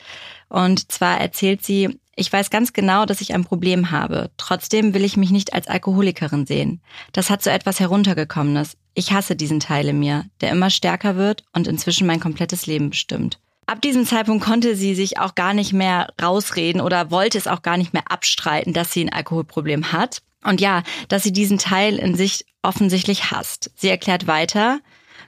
Und 0.49 0.93
zwar 0.93 1.21
erzählt 1.21 1.65
sie, 1.65 1.99
ich 2.17 2.33
weiß 2.33 2.51
ganz 2.51 2.73
genau, 2.73 3.07
dass 3.07 3.21
ich 3.21 3.35
ein 3.35 3.45
Problem 3.45 3.91
habe. 3.91 4.31
Trotzdem 4.37 4.95
will 4.95 5.05
ich 5.05 5.17
mich 5.17 5.31
nicht 5.31 5.53
als 5.53 5.69
Alkoholikerin 5.69 6.47
sehen. 6.47 6.81
Das 7.13 7.31
hat 7.31 7.43
so 7.43 7.51
etwas 7.51 7.81
Heruntergekommenes. 7.81 8.77
Ich 8.95 9.13
hasse 9.13 9.35
diesen 9.35 9.61
Teil 9.61 9.89
in 9.89 9.99
mir, 9.99 10.25
der 10.41 10.51
immer 10.51 10.71
stärker 10.71 11.17
wird 11.17 11.45
und 11.53 11.67
inzwischen 11.67 12.07
mein 12.07 12.21
komplettes 12.21 12.67
Leben 12.67 12.91
bestimmt. 12.91 13.41
Ab 13.67 13.81
diesem 13.81 14.05
Zeitpunkt 14.05 14.45
konnte 14.45 14.77
sie 14.77 14.95
sich 14.95 15.19
auch 15.19 15.35
gar 15.35 15.55
nicht 15.55 15.73
mehr 15.73 16.13
rausreden 16.21 16.81
oder 16.81 17.11
wollte 17.11 17.39
es 17.39 17.47
auch 17.47 17.63
gar 17.63 17.77
nicht 17.77 17.93
mehr 17.93 18.11
abstreiten, 18.11 18.73
dass 18.73 18.93
sie 18.93 19.05
ein 19.05 19.13
Alkoholproblem 19.13 19.93
hat. 19.93 20.23
Und 20.43 20.61
ja, 20.61 20.83
dass 21.09 21.23
sie 21.23 21.33
diesen 21.33 21.59
Teil 21.59 21.97
in 21.99 22.15
sich 22.15 22.45
offensichtlich 22.63 23.31
hasst. 23.31 23.71
Sie 23.77 23.89
erklärt 23.89 24.27
weiter, 24.27 24.81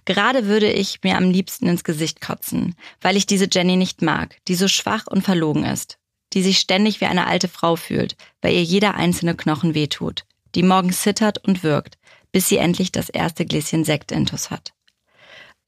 gerade 0.05 0.47
würde 0.47 0.71
ich 0.71 1.01
mir 1.03 1.17
am 1.17 1.31
liebsten 1.31 1.67
ins 1.67 1.85
Gesicht 1.85 2.21
kotzen, 2.21 2.75
weil 3.01 3.17
ich 3.17 3.27
diese 3.27 3.49
Jenny 3.51 3.77
nicht 3.77 4.03
mag, 4.03 4.37
die 4.49 4.55
so 4.55 4.69
schwach 4.69 5.07
und 5.07 5.23
verlogen 5.23 5.65
ist, 5.65 5.99
die 6.35 6.43
sich 6.43 6.59
ständig 6.59 7.01
wie 7.01 7.07
eine 7.07 7.27
alte 7.27 7.49
Frau 7.49 7.77
fühlt, 7.77 8.17
weil 8.43 8.53
ihr 8.53 8.63
jeder 8.63 8.95
einzelne 8.95 9.35
Knochen 9.35 9.75
wehtut, 9.75 10.25
die 10.55 10.63
morgens 10.63 11.01
zittert 11.01 11.43
und 11.47 11.63
wirkt, 11.63 11.97
bis 12.33 12.49
sie 12.49 12.59
endlich 12.59 12.93
das 12.93 13.09
erste 13.09 13.47
Gläschen 13.47 13.85
Sekt 13.85 14.13
intus 14.13 14.51
hat. 14.51 14.76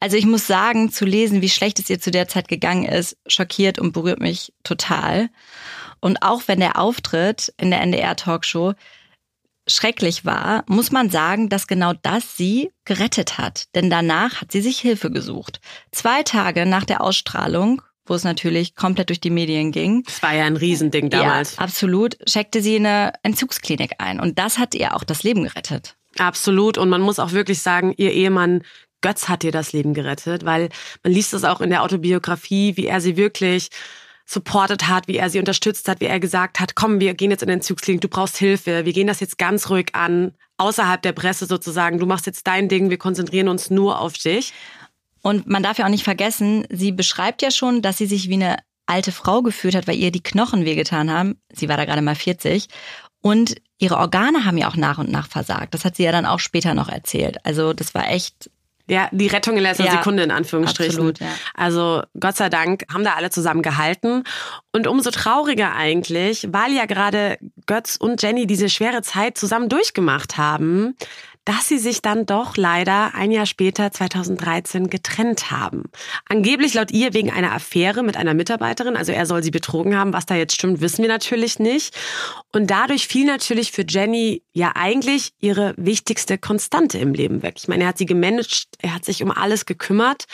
Also 0.00 0.16
ich 0.16 0.26
muss 0.26 0.46
sagen, 0.46 0.90
zu 0.90 1.04
lesen, 1.04 1.42
wie 1.42 1.48
schlecht 1.48 1.78
es 1.78 1.90
ihr 1.90 2.00
zu 2.00 2.10
der 2.10 2.28
Zeit 2.28 2.48
gegangen 2.48 2.84
ist, 2.84 3.16
schockiert 3.26 3.78
und 3.78 3.92
berührt 3.92 4.20
mich 4.20 4.52
total. 4.62 5.28
Und 6.00 6.22
auch 6.22 6.42
wenn 6.46 6.60
der 6.60 6.78
Auftritt 6.78 7.52
in 7.58 7.70
der 7.70 7.80
NDR-Talkshow 7.80 8.74
schrecklich 9.66 10.24
war, 10.24 10.64
muss 10.66 10.92
man 10.92 11.10
sagen, 11.10 11.48
dass 11.48 11.66
genau 11.66 11.92
das 11.92 12.36
sie 12.36 12.70
gerettet 12.84 13.38
hat. 13.38 13.66
Denn 13.74 13.90
danach 13.90 14.40
hat 14.40 14.52
sie 14.52 14.60
sich 14.60 14.78
Hilfe 14.78 15.10
gesucht. 15.10 15.60
Zwei 15.92 16.22
Tage 16.22 16.64
nach 16.64 16.84
der 16.84 17.02
Ausstrahlung 17.02 17.82
wo 18.08 18.14
es 18.14 18.24
natürlich 18.24 18.74
komplett 18.74 19.10
durch 19.10 19.20
die 19.20 19.30
Medien 19.30 19.72
ging. 19.72 20.02
Das 20.04 20.22
war 20.22 20.34
ja 20.34 20.44
ein 20.44 20.56
Riesending 20.56 21.10
damals. 21.10 21.56
Ja, 21.56 21.62
absolut. 21.62 22.18
Checkte 22.26 22.62
sie 22.62 22.76
eine 22.76 23.12
Entzugsklinik 23.22 23.96
ein. 23.98 24.20
Und 24.20 24.38
das 24.38 24.58
hat 24.58 24.74
ihr 24.74 24.96
auch 24.96 25.04
das 25.04 25.22
Leben 25.22 25.44
gerettet. 25.44 25.96
Absolut. 26.18 26.78
Und 26.78 26.88
man 26.88 27.00
muss 27.00 27.18
auch 27.18 27.32
wirklich 27.32 27.60
sagen, 27.60 27.94
ihr 27.96 28.12
Ehemann 28.12 28.62
Götz 29.00 29.28
hat 29.28 29.44
ihr 29.44 29.52
das 29.52 29.72
Leben 29.72 29.94
gerettet, 29.94 30.44
weil 30.44 30.68
man 31.02 31.12
liest 31.12 31.34
es 31.34 31.44
auch 31.44 31.60
in 31.60 31.70
der 31.70 31.82
Autobiografie, 31.82 32.76
wie 32.76 32.86
er 32.86 33.00
sie 33.00 33.16
wirklich 33.16 33.68
supportet 34.24 34.88
hat, 34.88 35.08
wie 35.08 35.16
er 35.16 35.30
sie 35.30 35.38
unterstützt 35.38 35.88
hat, 35.88 36.00
wie 36.00 36.06
er 36.06 36.20
gesagt 36.20 36.60
hat, 36.60 36.74
komm, 36.74 37.00
wir 37.00 37.14
gehen 37.14 37.30
jetzt 37.30 37.42
in 37.42 37.48
den 37.48 37.62
Zugsklinik, 37.62 38.02
du 38.02 38.08
brauchst 38.08 38.36
Hilfe, 38.36 38.84
wir 38.84 38.92
gehen 38.92 39.06
das 39.06 39.20
jetzt 39.20 39.38
ganz 39.38 39.70
ruhig 39.70 39.94
an, 39.94 40.32
außerhalb 40.58 41.00
der 41.00 41.12
Presse 41.12 41.46
sozusagen, 41.46 41.98
du 41.98 42.06
machst 42.06 42.26
jetzt 42.26 42.46
dein 42.46 42.68
Ding, 42.68 42.90
wir 42.90 42.98
konzentrieren 42.98 43.48
uns 43.48 43.70
nur 43.70 44.00
auf 44.00 44.14
dich. 44.14 44.52
Und 45.22 45.46
man 45.46 45.62
darf 45.62 45.78
ja 45.78 45.86
auch 45.86 45.90
nicht 45.90 46.04
vergessen, 46.04 46.66
sie 46.68 46.92
beschreibt 46.92 47.42
ja 47.42 47.50
schon, 47.50 47.80
dass 47.80 47.98
sie 47.98 48.06
sich 48.06 48.28
wie 48.28 48.34
eine 48.34 48.56
alte 48.86 49.12
Frau 49.12 49.42
gefühlt 49.42 49.74
hat, 49.74 49.86
weil 49.86 49.96
ihr 49.96 50.10
die 50.10 50.22
Knochen 50.22 50.64
wehgetan 50.64 51.10
haben. 51.10 51.40
Sie 51.52 51.68
war 51.68 51.76
da 51.76 51.84
gerade 51.84 52.02
mal 52.02 52.14
40. 52.14 52.68
Und 53.20 53.56
ihre 53.78 53.96
Organe 53.96 54.44
haben 54.44 54.56
ja 54.56 54.68
auch 54.68 54.76
nach 54.76 54.98
und 54.98 55.10
nach 55.10 55.28
versagt. 55.28 55.74
Das 55.74 55.84
hat 55.84 55.96
sie 55.96 56.04
ja 56.04 56.12
dann 56.12 56.26
auch 56.26 56.38
später 56.38 56.74
noch 56.74 56.88
erzählt. 56.88 57.38
Also 57.44 57.72
das 57.72 57.94
war 57.94 58.10
echt 58.10 58.50
ja, 58.88 59.08
die 59.12 59.26
Rettung 59.26 59.56
in 59.56 59.62
letzter 59.62 59.84
ja, 59.84 59.92
Sekunde 59.92 60.22
in 60.22 60.30
Anführungsstrichen. 60.30 60.94
Absolut, 60.94 61.20
ja. 61.20 61.28
Also 61.54 62.02
Gott 62.18 62.36
sei 62.36 62.48
Dank 62.48 62.84
haben 62.92 63.04
da 63.04 63.14
alle 63.14 63.30
zusammen 63.30 63.62
gehalten. 63.62 64.24
Und 64.72 64.86
umso 64.86 65.10
trauriger 65.10 65.74
eigentlich, 65.74 66.48
weil 66.50 66.72
ja 66.72 66.86
gerade 66.86 67.38
Götz 67.66 67.96
und 67.96 68.22
Jenny 68.22 68.46
diese 68.46 68.68
schwere 68.68 69.02
Zeit 69.02 69.36
zusammen 69.36 69.68
durchgemacht 69.68 70.38
haben, 70.38 70.96
dass 71.48 71.66
sie 71.66 71.78
sich 71.78 72.02
dann 72.02 72.26
doch 72.26 72.58
leider 72.58 73.14
ein 73.14 73.30
Jahr 73.30 73.46
später, 73.46 73.90
2013, 73.90 74.90
getrennt 74.90 75.50
haben. 75.50 75.84
Angeblich 76.28 76.74
laut 76.74 76.90
ihr 76.90 77.14
wegen 77.14 77.30
einer 77.30 77.54
Affäre 77.54 78.02
mit 78.02 78.18
einer 78.18 78.34
Mitarbeiterin, 78.34 78.98
also 78.98 79.12
er 79.12 79.24
soll 79.24 79.42
sie 79.42 79.50
betrogen 79.50 79.96
haben. 79.96 80.12
Was 80.12 80.26
da 80.26 80.34
jetzt 80.34 80.54
stimmt, 80.54 80.82
wissen 80.82 81.00
wir 81.00 81.08
natürlich 81.08 81.58
nicht. 81.58 81.96
Und 82.52 82.70
dadurch 82.70 83.08
fiel 83.08 83.24
natürlich 83.24 83.72
für 83.72 83.86
Jenny 83.88 84.42
ja 84.52 84.72
eigentlich 84.74 85.32
ihre 85.40 85.72
wichtigste 85.78 86.36
Konstante 86.36 86.98
im 86.98 87.14
Leben 87.14 87.42
weg. 87.42 87.54
Ich 87.56 87.66
meine, 87.66 87.84
er 87.84 87.88
hat 87.88 87.98
sie 87.98 88.04
gemanagt, 88.04 88.66
er 88.80 88.94
hat 88.94 89.06
sich 89.06 89.22
um 89.22 89.30
alles 89.30 89.64
gekümmert. 89.64 90.26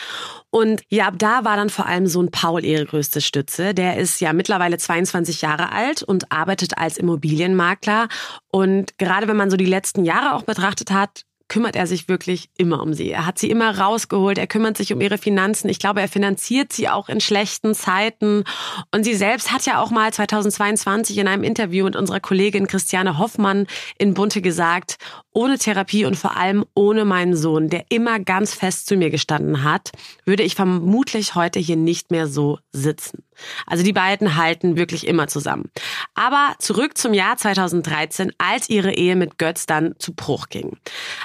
Und 0.51 0.83
ja, 0.89 1.07
ab 1.07 1.15
da 1.19 1.45
war 1.45 1.57
dann 1.57 1.71
vor 1.71 1.87
allem 1.87 2.07
Sohn 2.09 2.31
Paul 2.33 2.65
ihre 2.65 2.87
größte 2.87 3.21
Stütze. 3.21 3.75
Der 3.75 3.99
ist 3.99 4.21
ja 4.21 4.33
mittlerweile 4.33 4.79
22 4.79 5.43
Jahre 5.43 5.71
alt 5.71 6.03
und 6.03 6.33
arbeitet 6.33 6.79
als 6.79 6.97
Immobilienmakler. 6.97 8.09
Und 8.55 8.99
gerade 8.99 9.27
wenn 9.27 9.37
man 9.37 9.51
so 9.51 9.57
die 9.57 9.65
letzten 9.65 10.05
Jahre 10.05 10.33
auch 10.33 10.45
betrachtet 10.45 10.93
hat, 10.93 11.25
kümmert 11.49 11.75
er 11.75 11.89
sich 11.89 12.07
wirklich 12.07 12.51
immer 12.57 12.81
um 12.81 12.95
sie. 12.95 13.11
Er 13.11 13.27
hat 13.27 13.37
sie 13.37 13.51
immer 13.51 13.81
rausgeholt, 13.81 14.39
er 14.39 14.47
kümmert 14.47 14.77
sich 14.77 14.93
um 14.93 15.01
ihre 15.01 15.19
Finanzen. 15.19 15.69
Ich 15.69 15.81
glaube, 15.81 16.01
er 16.01 16.07
finanziert 16.07 16.73
sie 16.73 16.89
auch 16.89 17.09
in 17.09 17.21
schlechten 17.21 17.75
Zeiten. 17.75 18.45
Und 18.93 19.03
sie 19.03 19.15
selbst 19.15 19.51
hat 19.51 19.67
ja 19.67 19.83
auch 19.83 19.91
mal 19.91 20.13
2022 20.13 21.19
in 21.19 21.27
einem 21.27 21.43
Interview 21.43 21.85
mit 21.85 21.97
unserer 21.97 22.21
Kollegin 22.21 22.69
Christiane 22.69 23.19
Hoffmann 23.19 23.67
in 23.99 24.15
Bunte 24.15 24.41
gesagt, 24.41 24.99
ohne 25.33 25.59
Therapie 25.59 26.05
und 26.05 26.17
vor 26.17 26.37
allem 26.37 26.65
ohne 26.77 27.05
meinen 27.05 27.35
Sohn, 27.35 27.69
der 27.69 27.87
immer 27.89 28.21
ganz 28.21 28.55
fest 28.55 28.87
zu 28.87 28.95
mir 28.95 29.11
gestanden 29.11 29.65
hat, 29.65 29.91
würde 30.25 30.45
ich 30.45 30.55
vermutlich 30.55 31.35
heute 31.35 31.59
hier 31.59 31.77
nicht 31.77 32.13
mehr 32.13 32.29
so 32.29 32.61
sitzen. 32.71 33.25
Also 33.67 33.85
die 33.85 33.93
beiden 33.93 34.37
halten 34.37 34.77
wirklich 34.77 35.07
immer 35.07 35.27
zusammen. 35.29 35.71
Aber 36.15 36.55
zurück 36.59 36.97
zum 36.97 37.15
Jahr 37.15 37.37
2013, 37.37 38.33
als 38.39 38.69
ihre 38.69 38.93
Ehe 38.93 39.17
mit 39.17 39.39
Götz 39.39 39.67
dann 39.67 39.95
zu 39.99 40.15
Bruch 40.15 40.49
ging. 40.49 40.77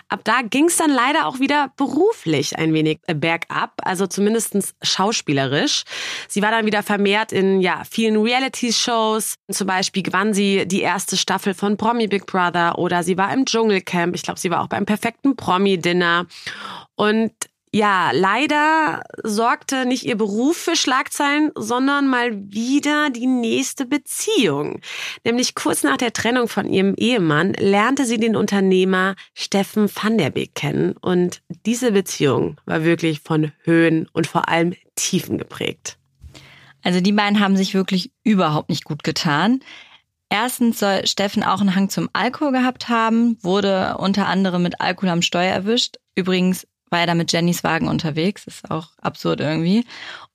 Ab 0.08 0.22
da 0.24 0.42
ging 0.42 0.66
es 0.66 0.78
dann 0.78 0.92
leider 0.92 1.28
auch 1.28 1.40
wieder 1.40 1.72
beruflich 1.78 2.58
ein 2.58 2.74
wenig 2.74 3.00
bergab, 3.08 3.74
also 3.84 4.08
zumindestens 4.08 4.76
schauspielerisch. 4.82 5.84
Sie 6.28 6.42
war 6.42 6.52
dann 6.52 6.66
wieder 6.66 6.84
vermehrt 6.84 7.32
in 7.32 7.62
ja, 7.62 7.84
vielen 7.90 8.18
Reality-Shows. 8.22 9.36
Zum 9.52 9.68
Beispiel 9.68 10.04
gewann 10.04 10.34
sie 10.34 10.68
die 10.68 10.82
erste 10.82 11.18
Staffel 11.18 11.54
von 11.54 11.78
Promi 11.78 12.08
Big 12.08 12.26
Brother 12.26 12.78
oder 12.78 13.04
sie 13.04 13.18
war 13.18 13.34
im 13.34 13.46
Dschungelcamp. 13.46 14.16
Ich 14.16 14.24
glaube, 14.24 14.40
sie 14.40 14.52
war 14.52 14.62
auch 14.62 14.68
beim 14.68 14.86
perfekten 14.86 15.36
Promi-Dinner. 15.36 16.26
Und 16.96 17.32
ja, 17.72 18.10
leider 18.12 19.04
sorgte 19.24 19.86
nicht 19.86 20.04
ihr 20.04 20.18
Beruf 20.18 20.58
für 20.58 20.76
Schlagzeilen, 20.76 21.52
sondern 21.56 22.08
mal 22.08 22.32
wieder 22.52 23.12
die 23.12 23.28
nächste 23.28 23.86
Beziehung. 23.86 24.82
Nämlich 25.24 25.54
kurz 25.54 25.84
nach 25.84 25.98
der 25.98 26.12
Trennung 26.12 26.48
von 26.48 26.68
ihrem 26.68 26.96
Ehemann 26.96 27.54
lernte 27.54 28.06
sie 28.06 28.18
den 28.18 28.36
Unternehmer 28.36 29.16
Steffen 29.36 29.88
van 29.94 30.18
der 30.18 30.32
Beek 30.32 30.56
kennen 30.56 30.94
und 31.00 31.42
diese 31.68 31.92
Beziehung 31.92 32.60
war 32.66 32.84
wirklich 32.84 33.20
von 33.20 33.52
Höhen 33.64 34.08
und 34.14 34.26
vor 34.26 34.50
allem 34.50 34.74
Tiefen 34.96 35.38
geprägt. 35.38 36.00
Also 36.82 37.02
die 37.02 37.12
beiden 37.12 37.40
haben 37.40 37.56
sich 37.56 37.76
wirklich 37.76 38.12
überhaupt 38.24 38.70
nicht 38.70 38.84
gut 38.84 39.04
getan. 39.04 39.60
Erstens 40.30 40.80
soll 40.80 41.06
Steffen 41.06 41.44
auch 41.44 41.60
einen 41.60 41.76
Hang 41.76 41.90
zum 41.90 42.10
Alkohol 42.14 42.52
gehabt 42.52 42.90
haben, 42.90 43.38
wurde 43.44 43.98
unter 43.98 44.28
anderem 44.28 44.64
mit 44.64 44.80
Alkohol 44.82 45.10
am 45.10 45.22
Steuer 45.22 45.54
erwischt. 45.54 45.98
Übrigens 46.16 46.68
war 46.92 47.00
er 47.00 47.08
da 47.08 47.16
mit 47.16 47.32
Jennys 47.32 47.64
Wagen 47.64 47.88
unterwegs. 47.88 48.46
Ist 48.46 48.70
auch 48.70 48.90
absurd 49.02 49.40
irgendwie. 49.42 49.86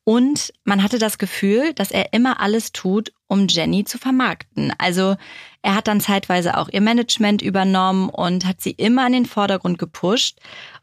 Und 0.05 0.53
man 0.65 0.83
hatte 0.83 0.99
das 0.99 1.17
Gefühl, 1.19 1.73
dass 1.73 1.91
er 1.91 2.13
immer 2.13 2.41
alles 2.41 2.73
tut, 2.73 3.13
um 3.27 3.49
Jenny 3.49 3.85
zu 3.85 3.99
vermarkten. 3.99 4.73
Also 4.79 5.17
er 5.63 5.75
hat 5.75 5.89
dann 5.89 6.01
zeitweise 6.01 6.59
auch 6.59 6.69
ihr 6.69 6.83
Management 6.83 7.41
übernommen 7.41 8.11
und 8.11 8.45
hat 8.45 8.61
sie 8.61 8.73
immer 8.73 9.07
in 9.07 9.15
den 9.15 9.27
Vordergrund 9.27 9.79
gepusht. 9.79 10.39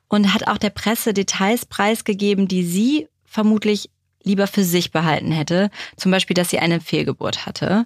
und 0.07 0.33
hat 0.33 0.47
auch 0.49 0.57
der 0.57 0.71
Presse 0.71 1.13
Details 1.13 1.65
preisgegeben, 1.65 2.49
die 2.49 2.65
sie 2.65 3.07
vermutlich 3.23 3.89
lieber 4.23 4.45
für 4.45 4.65
sich 4.65 4.91
behalten 4.91 5.31
hätte. 5.31 5.69
Zum 5.95 6.11
Beispiel, 6.11 6.33
dass 6.33 6.49
sie 6.49 6.59
eine 6.59 6.81
Fehlgeburt 6.81 7.45
hatte. 7.45 7.85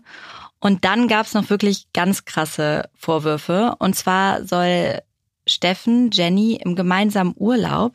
Und 0.59 0.85
dann 0.85 1.07
gab 1.07 1.27
es 1.27 1.35
noch 1.35 1.51
wirklich 1.51 1.85
ganz 1.93 2.25
krasse 2.25 2.89
Vorwürfe. 2.95 3.75
Und 3.77 3.95
zwar 3.95 4.43
soll 4.43 5.01
Steffen 5.47 6.11
Jenny 6.11 6.59
im 6.63 6.75
gemeinsamen 6.75 7.33
Urlaub 7.37 7.93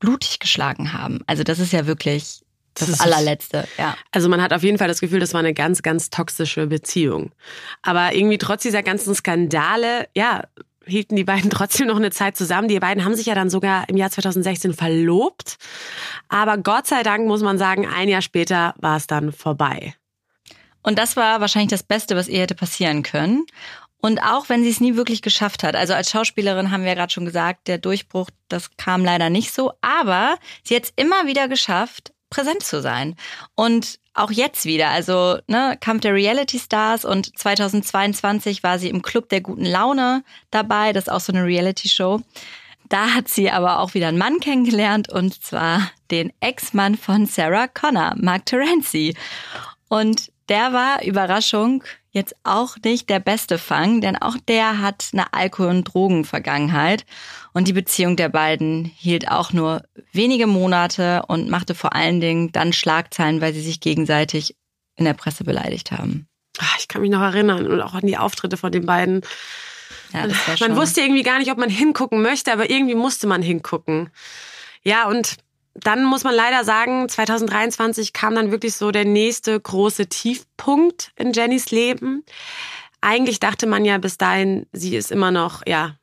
blutig 0.00 0.38
geschlagen 0.38 0.92
haben. 0.92 1.20
Also 1.26 1.42
das 1.42 1.58
ist 1.58 1.72
ja 1.72 1.86
wirklich 1.86 2.40
das, 2.74 2.90
das 2.90 3.00
allerletzte, 3.00 3.66
ja. 3.76 3.96
Also 4.12 4.28
man 4.28 4.40
hat 4.40 4.52
auf 4.52 4.62
jeden 4.62 4.78
Fall 4.78 4.88
das 4.88 5.00
Gefühl, 5.00 5.20
das 5.20 5.34
war 5.34 5.40
eine 5.40 5.54
ganz, 5.54 5.82
ganz 5.82 6.10
toxische 6.10 6.68
Beziehung. 6.68 7.32
Aber 7.82 8.14
irgendwie 8.14 8.38
trotz 8.38 8.62
dieser 8.62 8.82
ganzen 8.82 9.14
Skandale, 9.14 10.08
ja, 10.14 10.44
hielten 10.86 11.16
die 11.16 11.24
beiden 11.24 11.50
trotzdem 11.50 11.88
noch 11.88 11.96
eine 11.96 12.10
Zeit 12.10 12.36
zusammen. 12.36 12.68
Die 12.68 12.80
beiden 12.80 13.04
haben 13.04 13.14
sich 13.14 13.26
ja 13.26 13.34
dann 13.34 13.50
sogar 13.50 13.88
im 13.88 13.96
Jahr 13.96 14.10
2016 14.10 14.74
verlobt. 14.74 15.58
Aber 16.28 16.58
Gott 16.58 16.86
sei 16.86 17.02
Dank 17.02 17.26
muss 17.26 17.42
man 17.42 17.58
sagen, 17.58 17.86
ein 17.86 18.08
Jahr 18.08 18.22
später 18.22 18.74
war 18.78 18.96
es 18.96 19.06
dann 19.06 19.32
vorbei. 19.32 19.94
Und 20.82 20.98
das 20.98 21.16
war 21.16 21.40
wahrscheinlich 21.40 21.70
das 21.70 21.82
Beste, 21.82 22.16
was 22.16 22.28
ihr 22.28 22.40
hätte 22.40 22.54
passieren 22.54 23.02
können. 23.02 23.44
Und 24.00 24.20
auch 24.20 24.48
wenn 24.48 24.62
sie 24.62 24.70
es 24.70 24.80
nie 24.80 24.94
wirklich 24.94 25.22
geschafft 25.22 25.64
hat, 25.64 25.74
also 25.74 25.92
als 25.92 26.10
Schauspielerin 26.10 26.70
haben 26.70 26.82
wir 26.82 26.90
ja 26.90 26.94
gerade 26.94 27.12
schon 27.12 27.24
gesagt, 27.24 27.66
der 27.66 27.78
Durchbruch, 27.78 28.30
das 28.48 28.76
kam 28.76 29.04
leider 29.04 29.28
nicht 29.28 29.52
so, 29.52 29.72
aber 29.80 30.38
sie 30.62 30.76
hat 30.76 30.84
es 30.84 30.92
immer 30.94 31.26
wieder 31.26 31.48
geschafft, 31.48 32.12
präsent 32.30 32.62
zu 32.62 32.80
sein. 32.80 33.16
Und 33.56 33.98
auch 34.14 34.30
jetzt 34.30 34.64
wieder, 34.64 34.90
also 34.90 35.38
ne, 35.46 35.76
Kampf 35.80 36.02
der 36.02 36.14
Reality 36.14 36.58
Stars 36.58 37.04
und 37.04 37.36
2022 37.38 38.62
war 38.62 38.78
sie 38.78 38.88
im 38.88 39.02
Club 39.02 39.28
der 39.28 39.40
guten 39.40 39.64
Laune 39.64 40.24
dabei, 40.50 40.92
das 40.92 41.04
ist 41.04 41.12
auch 41.12 41.20
so 41.20 41.32
eine 41.32 41.44
Reality 41.44 41.88
Show. 41.88 42.20
Da 42.88 43.14
hat 43.14 43.28
sie 43.28 43.50
aber 43.50 43.80
auch 43.80 43.94
wieder 43.94 44.08
einen 44.08 44.18
Mann 44.18 44.40
kennengelernt 44.40 45.10
und 45.10 45.42
zwar 45.42 45.90
den 46.10 46.32
Ex-Mann 46.40 46.96
von 46.96 47.26
Sarah 47.26 47.68
Connor, 47.68 48.14
Mark 48.16 48.46
Terenzi. 48.46 49.14
Und 49.88 50.32
der 50.48 50.72
war, 50.72 51.04
Überraschung, 51.04 51.84
jetzt 52.10 52.34
auch 52.44 52.76
nicht 52.84 53.10
der 53.10 53.20
beste 53.20 53.58
Fang, 53.58 54.00
denn 54.00 54.16
auch 54.16 54.36
der 54.48 54.80
hat 54.80 55.10
eine 55.12 55.32
Alkohol- 55.32 55.70
und 55.70 55.84
Drogenvergangenheit. 55.84 57.04
Und 57.52 57.68
die 57.68 57.72
Beziehung 57.72 58.16
der 58.16 58.28
beiden 58.28 58.84
hielt 58.84 59.30
auch 59.30 59.52
nur 59.52 59.82
wenige 60.12 60.46
Monate 60.46 61.22
und 61.28 61.50
machte 61.50 61.74
vor 61.74 61.94
allen 61.94 62.20
Dingen 62.20 62.52
dann 62.52 62.72
Schlagzeilen, 62.72 63.40
weil 63.40 63.52
sie 63.52 63.60
sich 63.60 63.80
gegenseitig 63.80 64.56
in 64.96 65.04
der 65.04 65.14
Presse 65.14 65.44
beleidigt 65.44 65.92
haben. 65.92 66.28
Ah, 66.58 66.76
ich 66.78 66.88
kann 66.88 67.02
mich 67.02 67.10
noch 67.10 67.20
erinnern 67.20 67.66
und 67.66 67.80
auch 67.80 67.94
an 67.94 68.06
die 68.06 68.16
Auftritte 68.18 68.56
von 68.56 68.72
den 68.72 68.86
beiden. 68.86 69.22
Ja, 70.12 70.26
man 70.60 70.76
wusste 70.76 71.02
irgendwie 71.02 71.22
gar 71.22 71.38
nicht, 71.38 71.50
ob 71.50 71.58
man 71.58 71.70
hingucken 71.70 72.22
möchte, 72.22 72.52
aber 72.52 72.70
irgendwie 72.70 72.94
musste 72.94 73.26
man 73.26 73.42
hingucken. 73.42 74.10
Ja, 74.82 75.06
und 75.06 75.36
dann 75.82 76.04
muss 76.04 76.24
man 76.24 76.34
leider 76.34 76.64
sagen, 76.64 77.08
2023 77.08 78.12
kam 78.12 78.34
dann 78.34 78.50
wirklich 78.50 78.74
so 78.74 78.90
der 78.90 79.04
nächste 79.04 79.58
große 79.58 80.06
Tiefpunkt 80.06 81.12
in 81.16 81.32
Jennys 81.32 81.70
Leben. 81.70 82.24
Eigentlich 83.00 83.40
dachte 83.40 83.66
man 83.66 83.84
ja 83.84 83.98
bis 83.98 84.18
dahin, 84.18 84.66
sie 84.72 84.96
ist 84.96 85.12
immer 85.12 85.30
noch, 85.30 85.62
ja, 85.66 85.96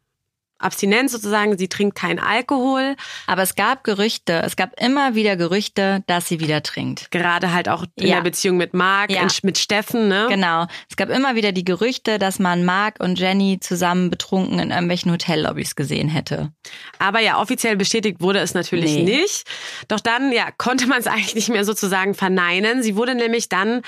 Abstinenz 0.57 1.11
sozusagen, 1.11 1.57
sie 1.57 1.67
trinkt 1.67 1.95
keinen 1.95 2.19
Alkohol. 2.19 2.95
Aber 3.27 3.41
es 3.41 3.55
gab 3.55 3.83
Gerüchte, 3.83 4.41
es 4.43 4.55
gab 4.55 4.79
immer 4.79 5.15
wieder 5.15 5.35
Gerüchte, 5.35 6.03
dass 6.07 6.27
sie 6.27 6.39
wieder 6.39 6.63
trinkt. 6.63 7.11
Gerade 7.11 7.53
halt 7.53 7.67
auch 7.69 7.85
in 7.95 8.07
ja. 8.07 8.15
der 8.15 8.23
Beziehung 8.23 8.57
mit 8.57 8.73
Marc, 8.73 9.11
ja. 9.11 9.27
mit 9.43 9.57
Steffen, 9.57 10.07
ne? 10.07 10.27
Genau. 10.29 10.67
Es 10.89 10.95
gab 10.95 11.09
immer 11.09 11.35
wieder 11.35 11.51
die 11.51 11.65
Gerüchte, 11.65 12.19
dass 12.19 12.39
man 12.39 12.63
Marc 12.63 12.99
und 12.99 13.19
Jenny 13.19 13.59
zusammen 13.59 14.09
betrunken 14.09 14.59
in 14.59 14.71
irgendwelchen 14.71 15.11
Hotellobbys 15.11 15.75
gesehen 15.75 16.07
hätte. 16.07 16.51
Aber 16.99 17.19
ja, 17.19 17.39
offiziell 17.39 17.75
bestätigt 17.75 18.21
wurde 18.21 18.39
es 18.39 18.53
natürlich 18.53 18.95
nee. 18.95 19.03
nicht. 19.03 19.43
Doch 19.87 19.99
dann, 19.99 20.31
ja, 20.31 20.51
konnte 20.57 20.87
man 20.87 20.99
es 20.99 21.07
eigentlich 21.15 21.35
nicht 21.35 21.49
mehr 21.49 21.65
sozusagen 21.65 22.13
verneinen. 22.13 22.81
Sie 22.81 22.95
wurde 22.95 23.15
nämlich 23.15 23.49
dann 23.49 23.81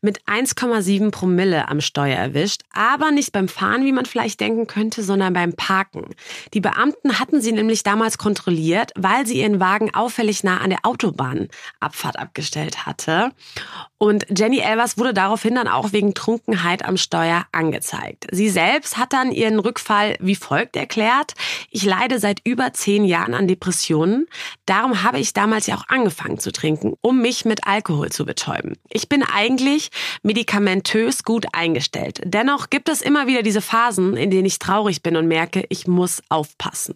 mit 0.00 0.22
1,7 0.24 1.10
Promille 1.10 1.68
am 1.68 1.80
Steuer 1.80 2.16
erwischt. 2.16 2.62
Aber 2.72 3.10
nicht 3.10 3.32
beim 3.32 3.48
Fahren, 3.48 3.84
wie 3.84 3.92
man 3.92 4.06
vielleicht 4.06 4.40
denken 4.40 4.66
könnte, 4.66 5.02
sondern 5.02 5.32
beim 5.32 5.52
Parken. 5.52 6.13
Die 6.52 6.60
Beamten 6.60 7.18
hatten 7.18 7.40
sie 7.40 7.52
nämlich 7.52 7.82
damals 7.82 8.18
kontrolliert, 8.18 8.92
weil 8.96 9.26
sie 9.26 9.40
ihren 9.40 9.60
Wagen 9.60 9.94
auffällig 9.94 10.44
nah 10.44 10.58
an 10.58 10.70
der 10.70 10.80
Autobahnabfahrt 10.84 12.18
abgestellt 12.18 12.86
hatte. 12.86 13.32
Und 13.98 14.26
Jenny 14.36 14.58
Elvers 14.58 14.98
wurde 14.98 15.14
daraufhin 15.14 15.54
dann 15.54 15.66
auch 15.66 15.92
wegen 15.92 16.12
Trunkenheit 16.12 16.84
am 16.84 16.98
Steuer 16.98 17.46
angezeigt. 17.52 18.26
Sie 18.30 18.50
selbst 18.50 18.98
hat 18.98 19.14
dann 19.14 19.32
ihren 19.32 19.58
Rückfall 19.58 20.16
wie 20.20 20.34
folgt 20.34 20.76
erklärt. 20.76 21.32
Ich 21.70 21.84
leide 21.84 22.18
seit 22.18 22.40
über 22.44 22.74
zehn 22.74 23.04
Jahren 23.04 23.32
an 23.32 23.48
Depressionen. 23.48 24.26
Darum 24.66 25.02
habe 25.02 25.20
ich 25.20 25.32
damals 25.32 25.66
ja 25.66 25.76
auch 25.76 25.88
angefangen 25.88 26.38
zu 26.38 26.52
trinken, 26.52 26.92
um 27.00 27.22
mich 27.22 27.46
mit 27.46 27.66
Alkohol 27.66 28.10
zu 28.10 28.26
betäuben. 28.26 28.74
Ich 28.90 29.08
bin 29.08 29.22
eigentlich 29.22 29.90
medikamentös 30.22 31.22
gut 31.22 31.46
eingestellt. 31.54 32.20
Dennoch 32.24 32.68
gibt 32.68 32.90
es 32.90 33.00
immer 33.00 33.26
wieder 33.26 33.42
diese 33.42 33.62
Phasen, 33.62 34.18
in 34.18 34.30
denen 34.30 34.44
ich 34.44 34.58
traurig 34.58 35.02
bin 35.02 35.16
und 35.16 35.28
merke, 35.28 35.64
ich 35.70 35.86
muss 35.86 36.03
aufpassen. 36.28 36.94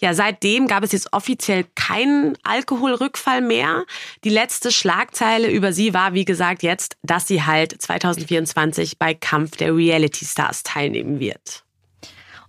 Ja, 0.00 0.14
seitdem 0.14 0.66
gab 0.66 0.84
es 0.84 0.92
jetzt 0.92 1.12
offiziell 1.12 1.64
keinen 1.74 2.36
Alkoholrückfall 2.42 3.40
mehr. 3.40 3.84
Die 4.24 4.30
letzte 4.30 4.70
Schlagzeile 4.70 5.50
über 5.50 5.72
sie 5.72 5.94
war, 5.94 6.12
wie 6.14 6.24
gesagt, 6.24 6.62
jetzt, 6.62 6.96
dass 7.02 7.26
sie 7.26 7.42
halt 7.42 7.80
2024 7.80 8.98
bei 8.98 9.14
Kampf 9.14 9.56
der 9.56 9.74
Reality 9.74 10.24
Stars 10.24 10.62
teilnehmen 10.62 11.18
wird. 11.18 11.64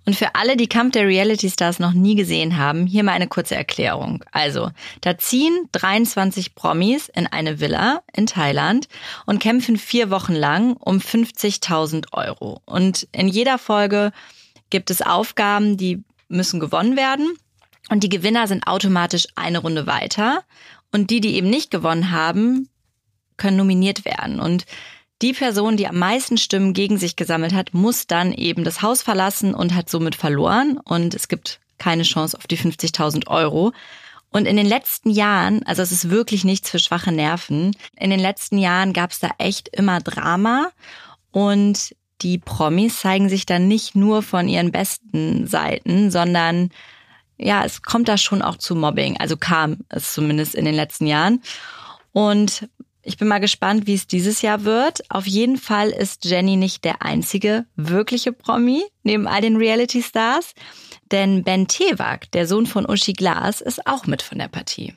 Und 0.05 0.15
für 0.15 0.33
alle, 0.33 0.57
die 0.57 0.67
Kampf 0.67 0.93
der 0.93 1.05
Reality 1.05 1.51
Stars 1.51 1.77
noch 1.77 1.93
nie 1.93 2.15
gesehen 2.15 2.57
haben, 2.57 2.87
hier 2.87 3.03
mal 3.03 3.11
eine 3.11 3.27
kurze 3.27 3.55
Erklärung. 3.55 4.23
Also, 4.31 4.71
da 5.01 5.17
ziehen 5.17 5.69
23 5.73 6.55
Promis 6.55 7.09
in 7.09 7.27
eine 7.27 7.59
Villa 7.59 8.01
in 8.13 8.25
Thailand 8.25 8.87
und 9.27 9.39
kämpfen 9.39 9.77
vier 9.77 10.09
Wochen 10.09 10.33
lang 10.33 10.75
um 10.77 10.97
50.000 10.97 12.11
Euro. 12.13 12.61
Und 12.65 13.07
in 13.11 13.27
jeder 13.27 13.59
Folge 13.59 14.11
gibt 14.69 14.91
es 14.91 15.01
Aufgaben, 15.01 15.77
die 15.77 16.03
müssen 16.27 16.59
gewonnen 16.59 16.95
werden. 16.95 17.33
Und 17.89 18.03
die 18.03 18.09
Gewinner 18.09 18.47
sind 18.47 18.67
automatisch 18.67 19.27
eine 19.35 19.59
Runde 19.59 19.87
weiter. 19.87 20.43
Und 20.91 21.09
die, 21.09 21.21
die 21.21 21.35
eben 21.35 21.49
nicht 21.49 21.71
gewonnen 21.71 22.11
haben, 22.11 22.69
können 23.37 23.57
nominiert 23.57 24.05
werden. 24.05 24.39
Und 24.39 24.65
die 25.21 25.33
Person, 25.33 25.75
die 25.75 25.87
am 25.87 25.97
meisten 25.97 26.37
Stimmen 26.37 26.73
gegen 26.73 26.97
sich 26.97 27.15
gesammelt 27.15 27.53
hat, 27.53 27.73
muss 27.73 28.07
dann 28.07 28.31
eben 28.31 28.63
das 28.63 28.81
Haus 28.81 29.01
verlassen 29.01 29.53
und 29.53 29.75
hat 29.75 29.89
somit 29.89 30.15
verloren. 30.15 30.79
Und 30.83 31.13
es 31.13 31.27
gibt 31.27 31.59
keine 31.77 32.03
Chance 32.03 32.37
auf 32.37 32.47
die 32.47 32.57
50.000 32.57 33.27
Euro. 33.27 33.73
Und 34.31 34.45
in 34.45 34.57
den 34.57 34.67
letzten 34.67 35.09
Jahren, 35.09 35.63
also 35.63 35.81
es 35.81 35.91
ist 35.91 36.09
wirklich 36.09 36.43
nichts 36.43 36.69
für 36.69 36.79
schwache 36.79 37.11
Nerven, 37.11 37.75
in 37.97 38.11
den 38.11 38.19
letzten 38.19 38.59
Jahren 38.59 38.93
gab 38.93 39.11
es 39.11 39.19
da 39.19 39.31
echt 39.39 39.69
immer 39.69 39.99
Drama. 39.99 40.69
Und 41.31 41.95
die 42.21 42.37
Promis 42.37 42.99
zeigen 42.99 43.29
sich 43.29 43.45
dann 43.45 43.67
nicht 43.67 43.95
nur 43.95 44.21
von 44.21 44.47
ihren 44.47 44.71
besten 44.71 45.47
Seiten, 45.47 46.11
sondern 46.11 46.69
ja, 47.37 47.63
es 47.63 47.81
kommt 47.81 48.09
da 48.09 48.17
schon 48.17 48.41
auch 48.41 48.57
zu 48.57 48.75
Mobbing. 48.75 49.17
Also 49.17 49.37
kam 49.37 49.77
es 49.89 50.13
zumindest 50.13 50.55
in 50.55 50.65
den 50.65 50.75
letzten 50.75 51.07
Jahren. 51.07 51.41
Und 52.11 52.67
ich 53.01 53.17
bin 53.17 53.27
mal 53.27 53.39
gespannt, 53.39 53.87
wie 53.87 53.93
es 53.93 54.07
dieses 54.07 54.41
Jahr 54.41 54.65
wird. 54.65 55.09
Auf 55.09 55.25
jeden 55.25 55.57
Fall 55.57 55.89
ist 55.89 56.25
Jenny 56.25 56.57
nicht 56.57 56.83
der 56.83 57.01
einzige 57.01 57.65
wirkliche 57.75 58.33
Promi 58.33 58.83
neben 59.03 59.25
all 59.25 59.41
den 59.41 59.55
Reality 59.55 60.03
Stars. 60.03 60.53
Denn 61.11 61.43
Ben 61.43 61.67
Tewak, 61.67 62.31
der 62.31 62.45
Sohn 62.45 62.65
von 62.65 62.87
Uschi 62.87 63.13
Glas, 63.13 63.61
ist 63.61 63.87
auch 63.87 64.05
mit 64.05 64.21
von 64.21 64.37
der 64.37 64.47
Partie. 64.47 64.93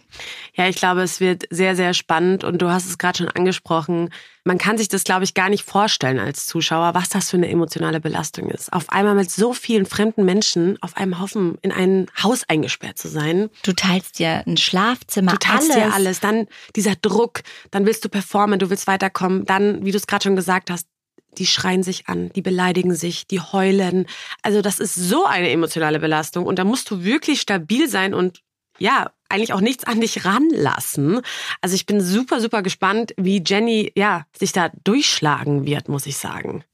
Ja, 0.54 0.68
ich 0.68 0.76
glaube, 0.76 1.02
es 1.02 1.20
wird 1.20 1.44
sehr, 1.50 1.74
sehr 1.74 1.94
spannend 1.94 2.44
und 2.44 2.60
du 2.60 2.70
hast 2.70 2.86
es 2.86 2.98
gerade 2.98 3.18
schon 3.18 3.28
angesprochen. 3.28 4.10
Man 4.44 4.58
kann 4.58 4.76
sich 4.76 4.88
das, 4.88 5.04
glaube 5.04 5.24
ich, 5.24 5.34
gar 5.34 5.48
nicht 5.48 5.64
vorstellen 5.64 6.18
als 6.18 6.46
Zuschauer, 6.46 6.94
was 6.94 7.08
das 7.08 7.30
für 7.30 7.36
eine 7.36 7.48
emotionale 7.48 8.00
Belastung 8.00 8.50
ist. 8.50 8.72
Auf 8.72 8.90
einmal 8.90 9.14
mit 9.14 9.30
so 9.30 9.54
vielen 9.54 9.86
fremden 9.86 10.24
Menschen 10.24 10.76
auf 10.82 10.96
einem 10.96 11.20
Haufen 11.20 11.56
in 11.62 11.72
ein 11.72 12.08
Haus 12.20 12.42
eingesperrt 12.48 12.98
zu 12.98 13.08
sein. 13.08 13.48
Du 13.62 13.72
teilst 13.72 14.18
dir 14.18 14.42
ein 14.46 14.56
Schlafzimmer, 14.56 15.32
du 15.32 15.38
teilst 15.38 15.70
alles. 15.70 15.84
dir 15.84 15.94
alles. 15.94 16.20
Dann 16.20 16.46
dieser 16.74 16.96
Druck, 16.96 17.42
dann 17.70 17.86
willst 17.86 18.04
du 18.04 18.08
performen, 18.08 18.58
du 18.58 18.68
willst 18.68 18.86
weiterkommen. 18.86 19.46
Dann, 19.46 19.84
wie 19.84 19.92
du 19.92 19.96
es 19.96 20.06
gerade 20.06 20.24
schon 20.24 20.36
gesagt 20.36 20.70
hast, 20.70 20.86
die 21.38 21.46
schreien 21.46 21.82
sich 21.82 22.08
an, 22.08 22.30
die 22.34 22.42
beleidigen 22.42 22.94
sich, 22.94 23.26
die 23.26 23.40
heulen. 23.40 24.06
Also 24.42 24.62
das 24.62 24.78
ist 24.78 24.94
so 24.94 25.24
eine 25.24 25.50
emotionale 25.50 25.98
Belastung 25.98 26.46
und 26.46 26.58
da 26.58 26.64
musst 26.64 26.90
du 26.90 27.04
wirklich 27.04 27.40
stabil 27.40 27.88
sein 27.88 28.14
und 28.14 28.40
ja, 28.78 29.10
eigentlich 29.28 29.52
auch 29.52 29.60
nichts 29.60 29.84
an 29.84 30.00
dich 30.00 30.24
ranlassen. 30.24 31.20
Also 31.60 31.74
ich 31.74 31.86
bin 31.86 32.00
super, 32.00 32.40
super 32.40 32.62
gespannt, 32.62 33.14
wie 33.16 33.42
Jenny 33.44 33.92
ja 33.94 34.26
sich 34.36 34.52
da 34.52 34.70
durchschlagen 34.84 35.64
wird, 35.66 35.88
muss 35.88 36.06
ich 36.06 36.16
sagen. 36.16 36.64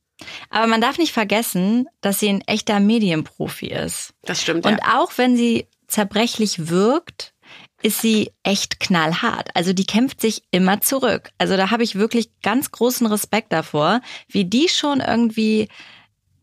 Aber 0.51 0.67
man 0.67 0.81
darf 0.81 0.99
nicht 0.99 1.13
vergessen, 1.13 1.89
dass 2.01 2.19
sie 2.19 2.29
ein 2.29 2.41
echter 2.43 2.81
Medienprofi 2.81 3.69
ist. 3.69 4.15
Das 4.23 4.43
stimmt. 4.43 4.67
Und 4.67 4.79
ja. 4.79 4.99
auch 4.99 5.13
wenn 5.17 5.37
sie 5.37 5.67
zerbrechlich 5.87 6.69
wirkt, 6.69 7.35
ist 7.83 8.01
sie 8.01 8.33
echt 8.43 8.81
knallhart. 8.81 9.51
Also 9.55 9.73
die 9.73 9.87
kämpft 9.87 10.21
sich 10.21 10.43
immer 10.51 10.81
zurück. 10.81 11.31
Also 11.39 11.57
da 11.57 11.71
habe 11.71 11.85
ich 11.85 11.95
wirklich 11.95 12.31
ganz 12.43 12.71
großen 12.73 13.07
Respekt 13.07 13.53
davor, 13.53 14.01
wie 14.29 14.45
die 14.45 14.69
schon 14.69 15.01
irgendwie 15.01 15.69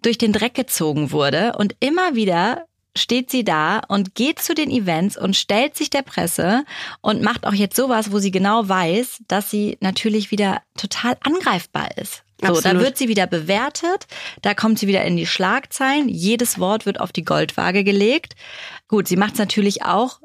durch 0.02 0.18
den 0.18 0.34
Dreck 0.34 0.54
gezogen 0.54 1.12
wurde 1.12 1.54
und 1.58 1.76
immer 1.80 2.16
wieder 2.16 2.66
steht 2.98 3.30
sie 3.30 3.44
da 3.44 3.82
und 3.88 4.16
geht 4.16 4.40
zu 4.40 4.54
den 4.54 4.72
Events 4.72 5.18
und 5.18 5.36
stellt 5.36 5.76
sich 5.76 5.90
der 5.90 6.02
Presse 6.02 6.64
und 7.02 7.22
macht 7.22 7.46
auch 7.46 7.54
jetzt 7.54 7.76
sowas, 7.76 8.12
wo 8.12 8.20
sie 8.20 8.32
genau 8.32 8.70
weiß, 8.70 9.24
dass 9.28 9.52
sie 9.52 9.78
natürlich 9.82 10.32
wieder 10.32 10.62
total 10.78 11.18
angreifbar 11.22 11.98
ist. 11.98 12.24
So, 12.42 12.48
Absolut. 12.48 12.66
da 12.66 12.80
wird 12.80 12.98
sie 12.98 13.08
wieder 13.08 13.28
bewertet, 13.28 14.08
da 14.42 14.54
kommt 14.54 14.80
sie 14.80 14.88
wieder 14.88 15.04
in 15.04 15.16
die 15.16 15.26
Schlagzeilen, 15.26 16.10
jedes 16.10 16.60
Wort 16.60 16.86
wird 16.86 17.00
auf 17.00 17.12
die 17.12 17.24
Goldwaage 17.24 17.84
gelegt. 17.84 18.36
Gut, 18.88 19.08
sie 19.08 19.16
macht 19.16 19.34
es 19.34 19.40
natürlich 19.40 19.84
auch, 19.84 20.20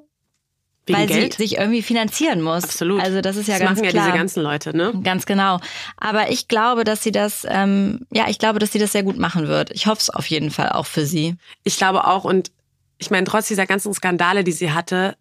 Wegen 0.91 0.99
weil 0.99 1.07
Geld. 1.07 1.35
sie 1.35 1.43
sich 1.43 1.59
irgendwie 1.59 1.83
finanzieren 1.83 2.43
muss. 2.43 2.65
Absolut. 2.65 3.03
Also 3.03 3.21
das 3.21 3.37
ist 3.37 3.49
ja 3.49 3.59
das 3.59 3.63
ganz 3.67 3.79
machen 3.79 3.85
ja 3.85 3.91
klar. 3.91 4.07
diese 4.07 4.17
ganzen 4.17 4.43
Leute, 4.43 4.77
ne? 4.77 4.93
Ganz 5.03 5.27
genau. 5.27 5.59
Aber 5.97 6.31
ich 6.31 6.49
glaube, 6.49 6.85
dass 6.85 7.03
sie 7.03 7.13
das, 7.13 7.47
ähm, 7.49 8.07
ja, 8.13 8.29
ich 8.29 8.39
glaube, 8.39 8.59
dass 8.59 8.73
sie 8.73 8.79
das 8.79 8.93
sehr 8.93 9.03
gut 9.03 9.19
machen 9.19 9.49
wird. 9.49 9.71
Ich 9.71 9.87
hoffe 9.87 10.01
es 10.01 10.11
auf 10.11 10.27
jeden 10.27 10.51
Fall 10.51 10.71
auch 10.71 10.87
für 10.87 11.07
sie. 11.07 11.37
Ich 11.65 11.77
glaube 11.77 12.07
auch, 12.07 12.25
und 12.25 12.51
ich 12.99 13.11
meine, 13.11 13.27
trotz 13.27 13.49
dieser 13.49 13.67
ganzen 13.67 13.95
Skandale, 13.95 14.45
die 14.45 14.53
sie 14.53 14.73
hatte, 14.73 15.17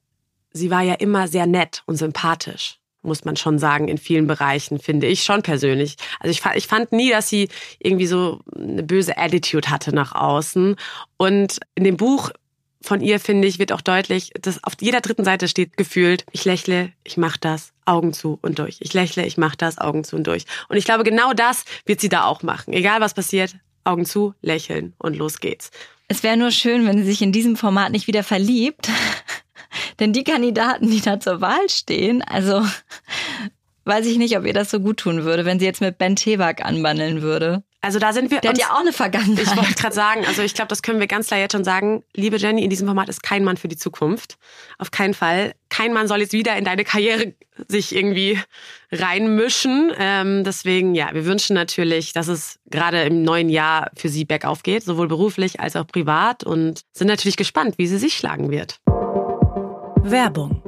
sie 0.52 0.70
war 0.70 0.82
ja 0.82 0.96
immer 0.96 1.28
sehr 1.28 1.46
nett 1.46 1.84
und 1.86 1.96
sympathisch. 1.96 2.76
Muss 3.02 3.24
man 3.24 3.38
schon 3.38 3.60
sagen, 3.60 3.88
in 3.88 3.98
vielen 3.98 4.28
Bereichen, 4.28 4.78
finde 4.78 5.08
ich 5.08 5.24
schon 5.24 5.42
persönlich. 5.42 5.96
Also 6.20 6.32
ich, 6.32 6.42
ich 6.56 6.68
fand 6.68 6.92
nie, 6.92 7.10
dass 7.10 7.30
sie 7.30 7.48
irgendwie 7.80 8.08
so 8.08 8.42
eine 8.54 8.84
böse 8.84 9.18
Attitude 9.18 9.70
hatte 9.70 9.96
nach 9.96 10.12
außen. 10.12 10.76
Und 11.16 11.60
in 11.76 11.86
dem 11.86 11.96
Buch 11.96 12.32
von 12.82 13.02
ihr, 13.02 13.20
finde 13.20 13.48
ich, 13.48 13.60
wird 13.60 13.72
auch 13.72 13.82
deutlich, 13.82 14.32
dass 14.42 14.64
auf 14.64 14.74
jeder 14.80 15.02
dritten 15.02 15.26
Seite 15.26 15.48
steht 15.48 15.76
gefühlt, 15.76 16.26
ich 16.32 16.46
lächle, 16.46 16.94
ich 17.04 17.18
mach 17.18 17.38
das, 17.38 17.74
Augen 17.86 18.14
zu 18.14 18.40
und 18.42 18.60
durch. 18.60 18.78
Ich 18.80 18.94
lächle, 18.94 19.26
ich 19.26 19.38
mach 19.38 19.56
das, 19.56 19.78
Augen 19.78 20.04
zu 20.04 20.16
und 20.16 20.28
durch. 20.28 20.46
Und 20.70 20.78
ich 20.78 20.86
glaube, 20.86 21.04
genau 21.04 21.34
das 21.34 21.66
wird 21.86 22.00
sie 22.00 22.10
da 22.10 22.26
auch 22.26 22.42
machen. 22.42 22.74
Egal 22.74 23.02
was 23.02 23.14
passiert, 23.14 23.56
Augen 23.84 24.06
zu, 24.06 24.34
lächeln 24.42 24.94
und 24.98 25.18
los 25.18 25.40
geht's. 25.40 25.72
Es 26.08 26.24
wäre 26.24 26.38
nur 26.38 26.52
schön, 26.52 26.88
wenn 26.88 26.98
sie 26.98 27.04
sich 27.04 27.22
in 27.22 27.32
diesem 27.32 27.56
Format 27.56 27.92
nicht 27.92 28.08
wieder 28.08 28.24
verliebt. 28.24 28.90
Denn 30.00 30.14
die 30.14 30.24
Kandidaten, 30.24 30.90
die 30.90 31.02
da 31.02 31.20
zur 31.20 31.42
Wahl 31.42 31.70
stehen, 31.70 32.22
also 32.22 32.66
weiß 33.86 34.06
ich 34.06 34.18
nicht, 34.18 34.38
ob 34.38 34.46
ihr 34.46 34.54
das 34.54 34.72
so 34.72 34.80
gut 34.80 34.98
tun 34.98 35.24
würde, 35.24 35.46
wenn 35.46 35.60
sie 35.60 35.66
jetzt 35.66 35.82
mit 35.82 35.98
Ben 35.98 36.16
Tewak 36.16 36.66
anbandeln 36.66 37.22
würde. 37.22 37.64
Also 37.82 37.98
da 37.98 38.12
sind 38.12 38.30
wir 38.30 38.42
Der 38.42 38.50
hat 38.50 38.58
uns 38.58 38.68
ja 38.68 38.74
auch 38.74 38.82
eine 38.82 38.92
Vergangenheit. 38.92 39.46
Ich 39.46 39.56
wollte 39.56 39.74
gerade 39.76 39.96
sagen, 39.96 40.26
also 40.26 40.42
ich 40.42 40.54
glaube, 40.54 40.68
das 40.68 40.82
können 40.82 41.00
wir 41.00 41.08
ganz 41.08 41.28
klar 41.28 41.40
jetzt 41.40 41.54
schon 41.54 41.64
sagen. 41.64 42.04
Liebe 42.14 42.36
Jenny, 42.36 42.64
in 42.64 42.70
diesem 42.70 42.88
Format 42.88 43.08
ist 43.08 43.24
kein 43.24 43.44
Mann 43.44 43.56
für 43.56 43.70
die 43.70 43.78
Zukunft. 43.78 44.38
Auf 44.78 44.92
keinen 44.92 45.14
Fall. 45.14 45.54
Kein 45.70 45.94
Mann 45.94 46.08
soll 46.08 46.20
jetzt 46.20 46.34
wieder 46.34 46.58
in 46.58 46.66
deine 46.66 46.84
Karriere 46.84 47.34
sich 47.70 47.96
irgendwie 47.96 48.38
reinmischen. 48.92 49.94
Ähm, 49.98 50.44
deswegen, 50.44 50.94
ja, 50.94 51.10
wir 51.14 51.26
wünschen 51.26 51.54
natürlich, 51.54 52.12
dass 52.12 52.28
es 52.28 52.60
gerade 52.66 53.04
im 53.04 53.24
neuen 53.24 53.50
Jahr 53.50 53.92
für 53.96 54.10
sie 54.10 54.26
bergauf 54.26 54.64
geht, 54.64 54.84
sowohl 54.84 55.08
beruflich 55.08 55.62
als 55.62 55.78
auch 55.78 55.88
privat 55.88 56.44
und 56.44 56.82
sind 56.92 57.08
natürlich 57.08 57.38
gespannt, 57.38 57.78
wie 57.78 57.88
sie 57.88 57.98
sich 57.98 58.18
schlagen 58.18 58.52
wird. 58.52 58.80
Werbung. 60.04 60.64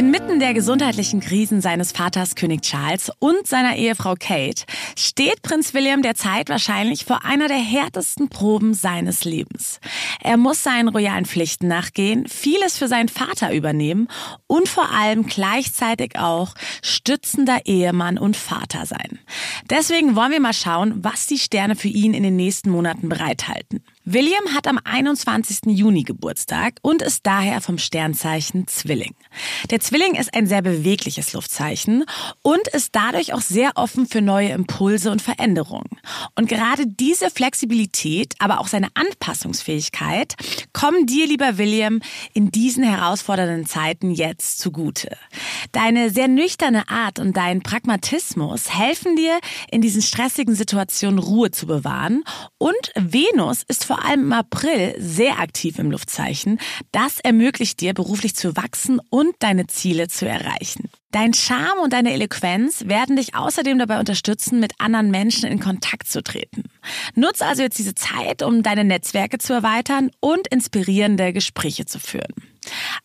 Inmitten 0.00 0.40
der 0.40 0.54
gesundheitlichen 0.54 1.20
Krisen 1.20 1.60
seines 1.60 1.92
Vaters 1.92 2.34
König 2.34 2.62
Charles 2.62 3.12
und 3.18 3.46
seiner 3.46 3.76
Ehefrau 3.76 4.14
Kate 4.18 4.64
steht 4.96 5.42
Prinz 5.42 5.74
William 5.74 6.00
derzeit 6.00 6.48
wahrscheinlich 6.48 7.04
vor 7.04 7.26
einer 7.26 7.48
der 7.48 7.58
härtesten 7.58 8.30
Proben 8.30 8.72
seines 8.72 9.26
Lebens. 9.26 9.78
Er 10.22 10.38
muss 10.38 10.62
seinen 10.62 10.88
royalen 10.88 11.26
Pflichten 11.26 11.68
nachgehen, 11.68 12.26
vieles 12.28 12.78
für 12.78 12.88
seinen 12.88 13.10
Vater 13.10 13.52
übernehmen 13.52 14.08
und 14.46 14.70
vor 14.70 14.90
allem 14.90 15.26
gleichzeitig 15.26 16.18
auch 16.18 16.54
stützender 16.80 17.66
Ehemann 17.66 18.16
und 18.16 18.38
Vater 18.38 18.86
sein. 18.86 19.18
Deswegen 19.68 20.16
wollen 20.16 20.32
wir 20.32 20.40
mal 20.40 20.54
schauen, 20.54 21.04
was 21.04 21.26
die 21.26 21.38
Sterne 21.38 21.76
für 21.76 21.88
ihn 21.88 22.14
in 22.14 22.22
den 22.22 22.36
nächsten 22.36 22.70
Monaten 22.70 23.10
bereithalten. 23.10 23.84
William 24.06 24.54
hat 24.54 24.66
am 24.66 24.80
21. 24.82 25.76
Juni 25.76 26.04
Geburtstag 26.04 26.76
und 26.80 27.02
ist 27.02 27.26
daher 27.26 27.60
vom 27.60 27.76
Sternzeichen 27.76 28.66
Zwilling. 28.66 29.14
Der 29.70 29.80
Zwilling 29.80 30.14
ist 30.14 30.32
ein 30.34 30.46
sehr 30.46 30.62
bewegliches 30.62 31.34
Luftzeichen 31.34 32.06
und 32.40 32.66
ist 32.68 32.96
dadurch 32.96 33.34
auch 33.34 33.42
sehr 33.42 33.72
offen 33.74 34.06
für 34.06 34.22
neue 34.22 34.52
Impulse 34.52 35.10
und 35.10 35.20
Veränderungen. 35.20 36.00
Und 36.34 36.48
gerade 36.48 36.86
diese 36.86 37.28
Flexibilität, 37.28 38.36
aber 38.38 38.60
auch 38.60 38.68
seine 38.68 38.88
Anpassungsfähigkeit 38.94 40.34
kommen 40.72 41.04
dir, 41.04 41.26
lieber 41.26 41.58
William, 41.58 42.00
in 42.32 42.50
diesen 42.50 42.84
herausfordernden 42.84 43.66
Zeiten 43.66 44.12
jetzt 44.12 44.60
zugute. 44.60 45.14
Deine 45.72 46.08
sehr 46.08 46.26
nüchterne 46.26 46.88
Art 46.88 47.18
und 47.18 47.36
dein 47.36 47.60
Pragmatismus 47.60 48.74
helfen 48.74 49.14
dir, 49.14 49.38
in 49.70 49.82
diesen 49.82 50.00
stressigen 50.00 50.54
Situationen 50.54 51.18
Ruhe 51.18 51.50
zu 51.50 51.66
bewahren 51.66 52.24
und 52.56 52.92
Venus 52.94 53.62
ist 53.68 53.89
vor 53.90 54.04
allem 54.04 54.20
im 54.20 54.32
April 54.32 54.94
sehr 54.98 55.40
aktiv 55.40 55.80
im 55.80 55.90
Luftzeichen. 55.90 56.60
Das 56.92 57.18
ermöglicht 57.18 57.80
dir, 57.80 57.92
beruflich 57.92 58.36
zu 58.36 58.56
wachsen 58.56 59.00
und 59.10 59.34
deine 59.40 59.66
Ziele 59.66 60.06
zu 60.06 60.28
erreichen. 60.28 60.88
Dein 61.12 61.34
Charme 61.34 61.80
und 61.82 61.92
deine 61.92 62.12
Eloquenz 62.12 62.86
werden 62.86 63.16
dich 63.16 63.34
außerdem 63.34 63.78
dabei 63.78 63.98
unterstützen, 63.98 64.60
mit 64.60 64.74
anderen 64.78 65.10
Menschen 65.10 65.50
in 65.50 65.58
Kontakt 65.58 66.06
zu 66.06 66.22
treten. 66.22 66.64
Nutz 67.16 67.42
also 67.42 67.62
jetzt 67.62 67.78
diese 67.78 67.96
Zeit, 67.96 68.42
um 68.42 68.62
deine 68.62 68.84
Netzwerke 68.84 69.38
zu 69.38 69.52
erweitern 69.52 70.10
und 70.20 70.46
inspirierende 70.48 71.32
Gespräche 71.32 71.84
zu 71.84 71.98
führen. 71.98 72.34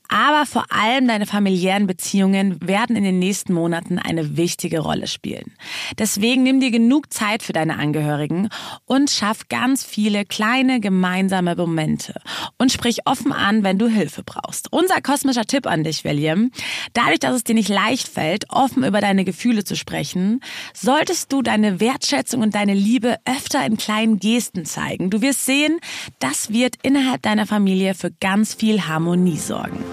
Aber 0.07 0.45
vor 0.45 0.65
allem 0.69 1.07
deine 1.07 1.25
familiären 1.25 1.87
Beziehungen 1.87 2.59
werden 2.65 2.95
in 2.95 3.03
den 3.03 3.17
nächsten 3.19 3.53
Monaten 3.53 3.97
eine 3.97 4.37
wichtige 4.37 4.79
Rolle 4.79 5.07
spielen. 5.07 5.53
Deswegen 5.97 6.43
nimm 6.43 6.59
dir 6.59 6.71
genug 6.71 7.11
Zeit 7.11 7.41
für 7.41 7.53
deine 7.53 7.77
Angehörigen 7.79 8.49
und 8.85 9.09
schaff 9.09 9.47
ganz 9.49 9.83
viele 9.83 10.25
kleine 10.25 10.79
gemeinsame 10.79 11.55
Momente 11.55 12.21
und 12.57 12.71
sprich 12.71 12.99
offen 13.05 13.31
an, 13.31 13.63
wenn 13.63 13.79
du 13.79 13.87
Hilfe 13.87 14.23
brauchst. 14.23 14.71
Unser 14.71 15.01
kosmischer 15.01 15.45
Tipp 15.45 15.65
an 15.65 15.83
dich, 15.83 16.03
William. 16.03 16.51
Dadurch, 16.93 17.19
dass 17.19 17.35
es 17.35 17.43
dir 17.43 17.55
nicht 17.55 17.69
leicht 17.69 17.94
fällt, 18.03 18.49
offen 18.49 18.83
über 18.83 19.01
deine 19.01 19.25
Gefühle 19.25 19.63
zu 19.63 19.75
sprechen, 19.75 20.41
solltest 20.73 21.31
du 21.31 21.41
deine 21.41 21.79
Wertschätzung 21.79 22.41
und 22.41 22.55
deine 22.55 22.73
Liebe 22.73 23.17
öfter 23.25 23.65
in 23.65 23.77
kleinen 23.77 24.19
Gesten 24.19 24.65
zeigen. 24.65 25.09
Du 25.09 25.21
wirst 25.21 25.45
sehen, 25.45 25.79
das 26.19 26.51
wird 26.51 26.75
innerhalb 26.83 27.21
deiner 27.21 27.45
Familie 27.45 27.93
für 27.93 28.11
ganz 28.11 28.53
viel 28.53 28.87
Harmonie 28.87 29.37
sorgen. 29.37 29.83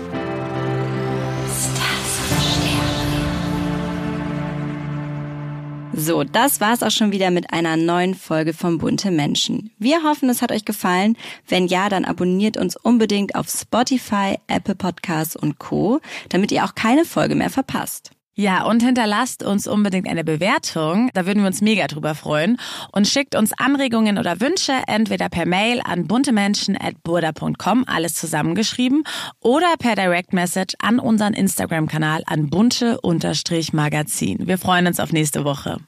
So, 5.95 6.25
das 6.25 6.61
war's 6.61 6.83
auch 6.83 6.91
schon 6.91 7.13
wieder 7.13 7.31
mit 7.31 7.53
einer 7.53 7.77
neuen 7.77 8.15
Folge 8.15 8.55
von 8.55 8.79
Bunte 8.79 9.11
Menschen. 9.11 9.73
Wir 9.79 10.03
hoffen, 10.03 10.31
es 10.31 10.41
hat 10.41 10.51
euch 10.51 10.65
gefallen. 10.65 11.17
Wenn 11.47 11.67
ja, 11.67 11.91
dann 11.91 12.07
abonniert 12.07 12.57
uns 12.57 12.77
unbedingt 12.77 13.35
auf 13.35 13.49
Spotify, 13.51 14.39
Apple 14.47 14.75
Podcasts 14.75 15.37
und 15.37 15.59
Co., 15.59 16.01
damit 16.31 16.51
ihr 16.51 16.65
auch 16.65 16.75
keine 16.75 17.05
Folge 17.05 17.35
mehr 17.35 17.51
verpasst. 17.51 18.11
Ja, 18.35 18.65
und 18.65 18.83
hinterlasst 18.83 19.43
uns 19.43 19.67
unbedingt 19.67 20.09
eine 20.09 20.25
Bewertung. 20.25 21.11
Da 21.13 21.27
würden 21.27 21.41
wir 21.41 21.49
uns 21.49 21.61
mega 21.61 21.87
drüber 21.87 22.15
freuen. 22.15 22.57
Und 22.91 23.07
schickt 23.07 23.35
uns 23.35 23.53
Anregungen 23.59 24.17
oder 24.17 24.41
Wünsche 24.41 24.73
entweder 24.87 25.29
per 25.29 25.45
Mail 25.45 25.83
an 25.85 26.07
buntemenschen.burda.com, 26.07 27.85
alles 27.87 28.15
zusammengeschrieben, 28.15 29.05
oder 29.41 29.75
per 29.79 29.97
Direct 29.97 30.33
Message 30.33 30.75
an 30.81 30.99
unseren 30.99 31.35
Instagram-Kanal 31.35 32.23
an 32.27 32.49
bunte-magazin. 32.49 34.47
Wir 34.47 34.57
freuen 34.57 34.87
uns 34.87 34.99
auf 34.99 35.13
nächste 35.13 35.45
Woche. 35.45 35.81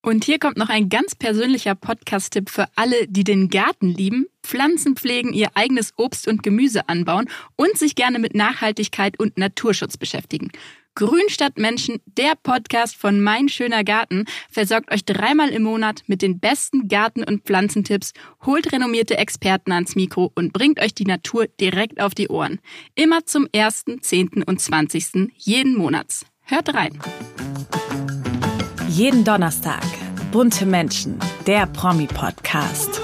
Und 0.00 0.24
hier 0.24 0.38
kommt 0.38 0.56
noch 0.56 0.70
ein 0.70 0.88
ganz 0.88 1.14
persönlicher 1.16 1.74
Podcast-Tipp 1.74 2.48
für 2.48 2.66
alle, 2.76 3.08
die 3.08 3.24
den 3.24 3.50
Garten 3.50 3.88
lieben, 3.88 4.26
Pflanzen 4.42 4.96
pflegen, 4.96 5.34
ihr 5.34 5.48
eigenes 5.54 5.92
Obst 5.98 6.28
und 6.28 6.42
Gemüse 6.42 6.88
anbauen 6.88 7.28
und 7.56 7.76
sich 7.76 7.94
gerne 7.94 8.18
mit 8.18 8.34
Nachhaltigkeit 8.34 9.20
und 9.20 9.36
Naturschutz 9.36 9.98
beschäftigen. 9.98 10.50
Grün 10.98 11.28
statt 11.28 11.58
Menschen, 11.58 12.00
der 12.06 12.32
Podcast 12.42 12.96
von 12.96 13.20
Mein 13.20 13.48
schöner 13.48 13.84
Garten, 13.84 14.24
versorgt 14.50 14.92
euch 14.92 15.04
dreimal 15.04 15.50
im 15.50 15.62
Monat 15.62 16.02
mit 16.08 16.22
den 16.22 16.40
besten 16.40 16.88
Garten- 16.88 17.22
und 17.22 17.44
Pflanzentipps, 17.44 18.14
holt 18.44 18.72
renommierte 18.72 19.16
Experten 19.16 19.70
ans 19.70 19.94
Mikro 19.94 20.32
und 20.34 20.52
bringt 20.52 20.80
euch 20.80 20.94
die 20.94 21.04
Natur 21.04 21.46
direkt 21.60 22.00
auf 22.00 22.16
die 22.16 22.26
Ohren. 22.26 22.58
Immer 22.96 23.24
zum 23.24 23.46
1., 23.54 23.84
10. 24.00 24.42
und 24.42 24.60
20. 24.60 25.30
jeden 25.36 25.76
Monats. 25.76 26.26
Hört 26.42 26.74
rein! 26.74 26.98
Jeden 28.88 29.22
Donnerstag. 29.22 29.86
Bunte 30.32 30.66
Menschen, 30.66 31.20
der 31.46 31.66
Promi-Podcast. 31.66 33.00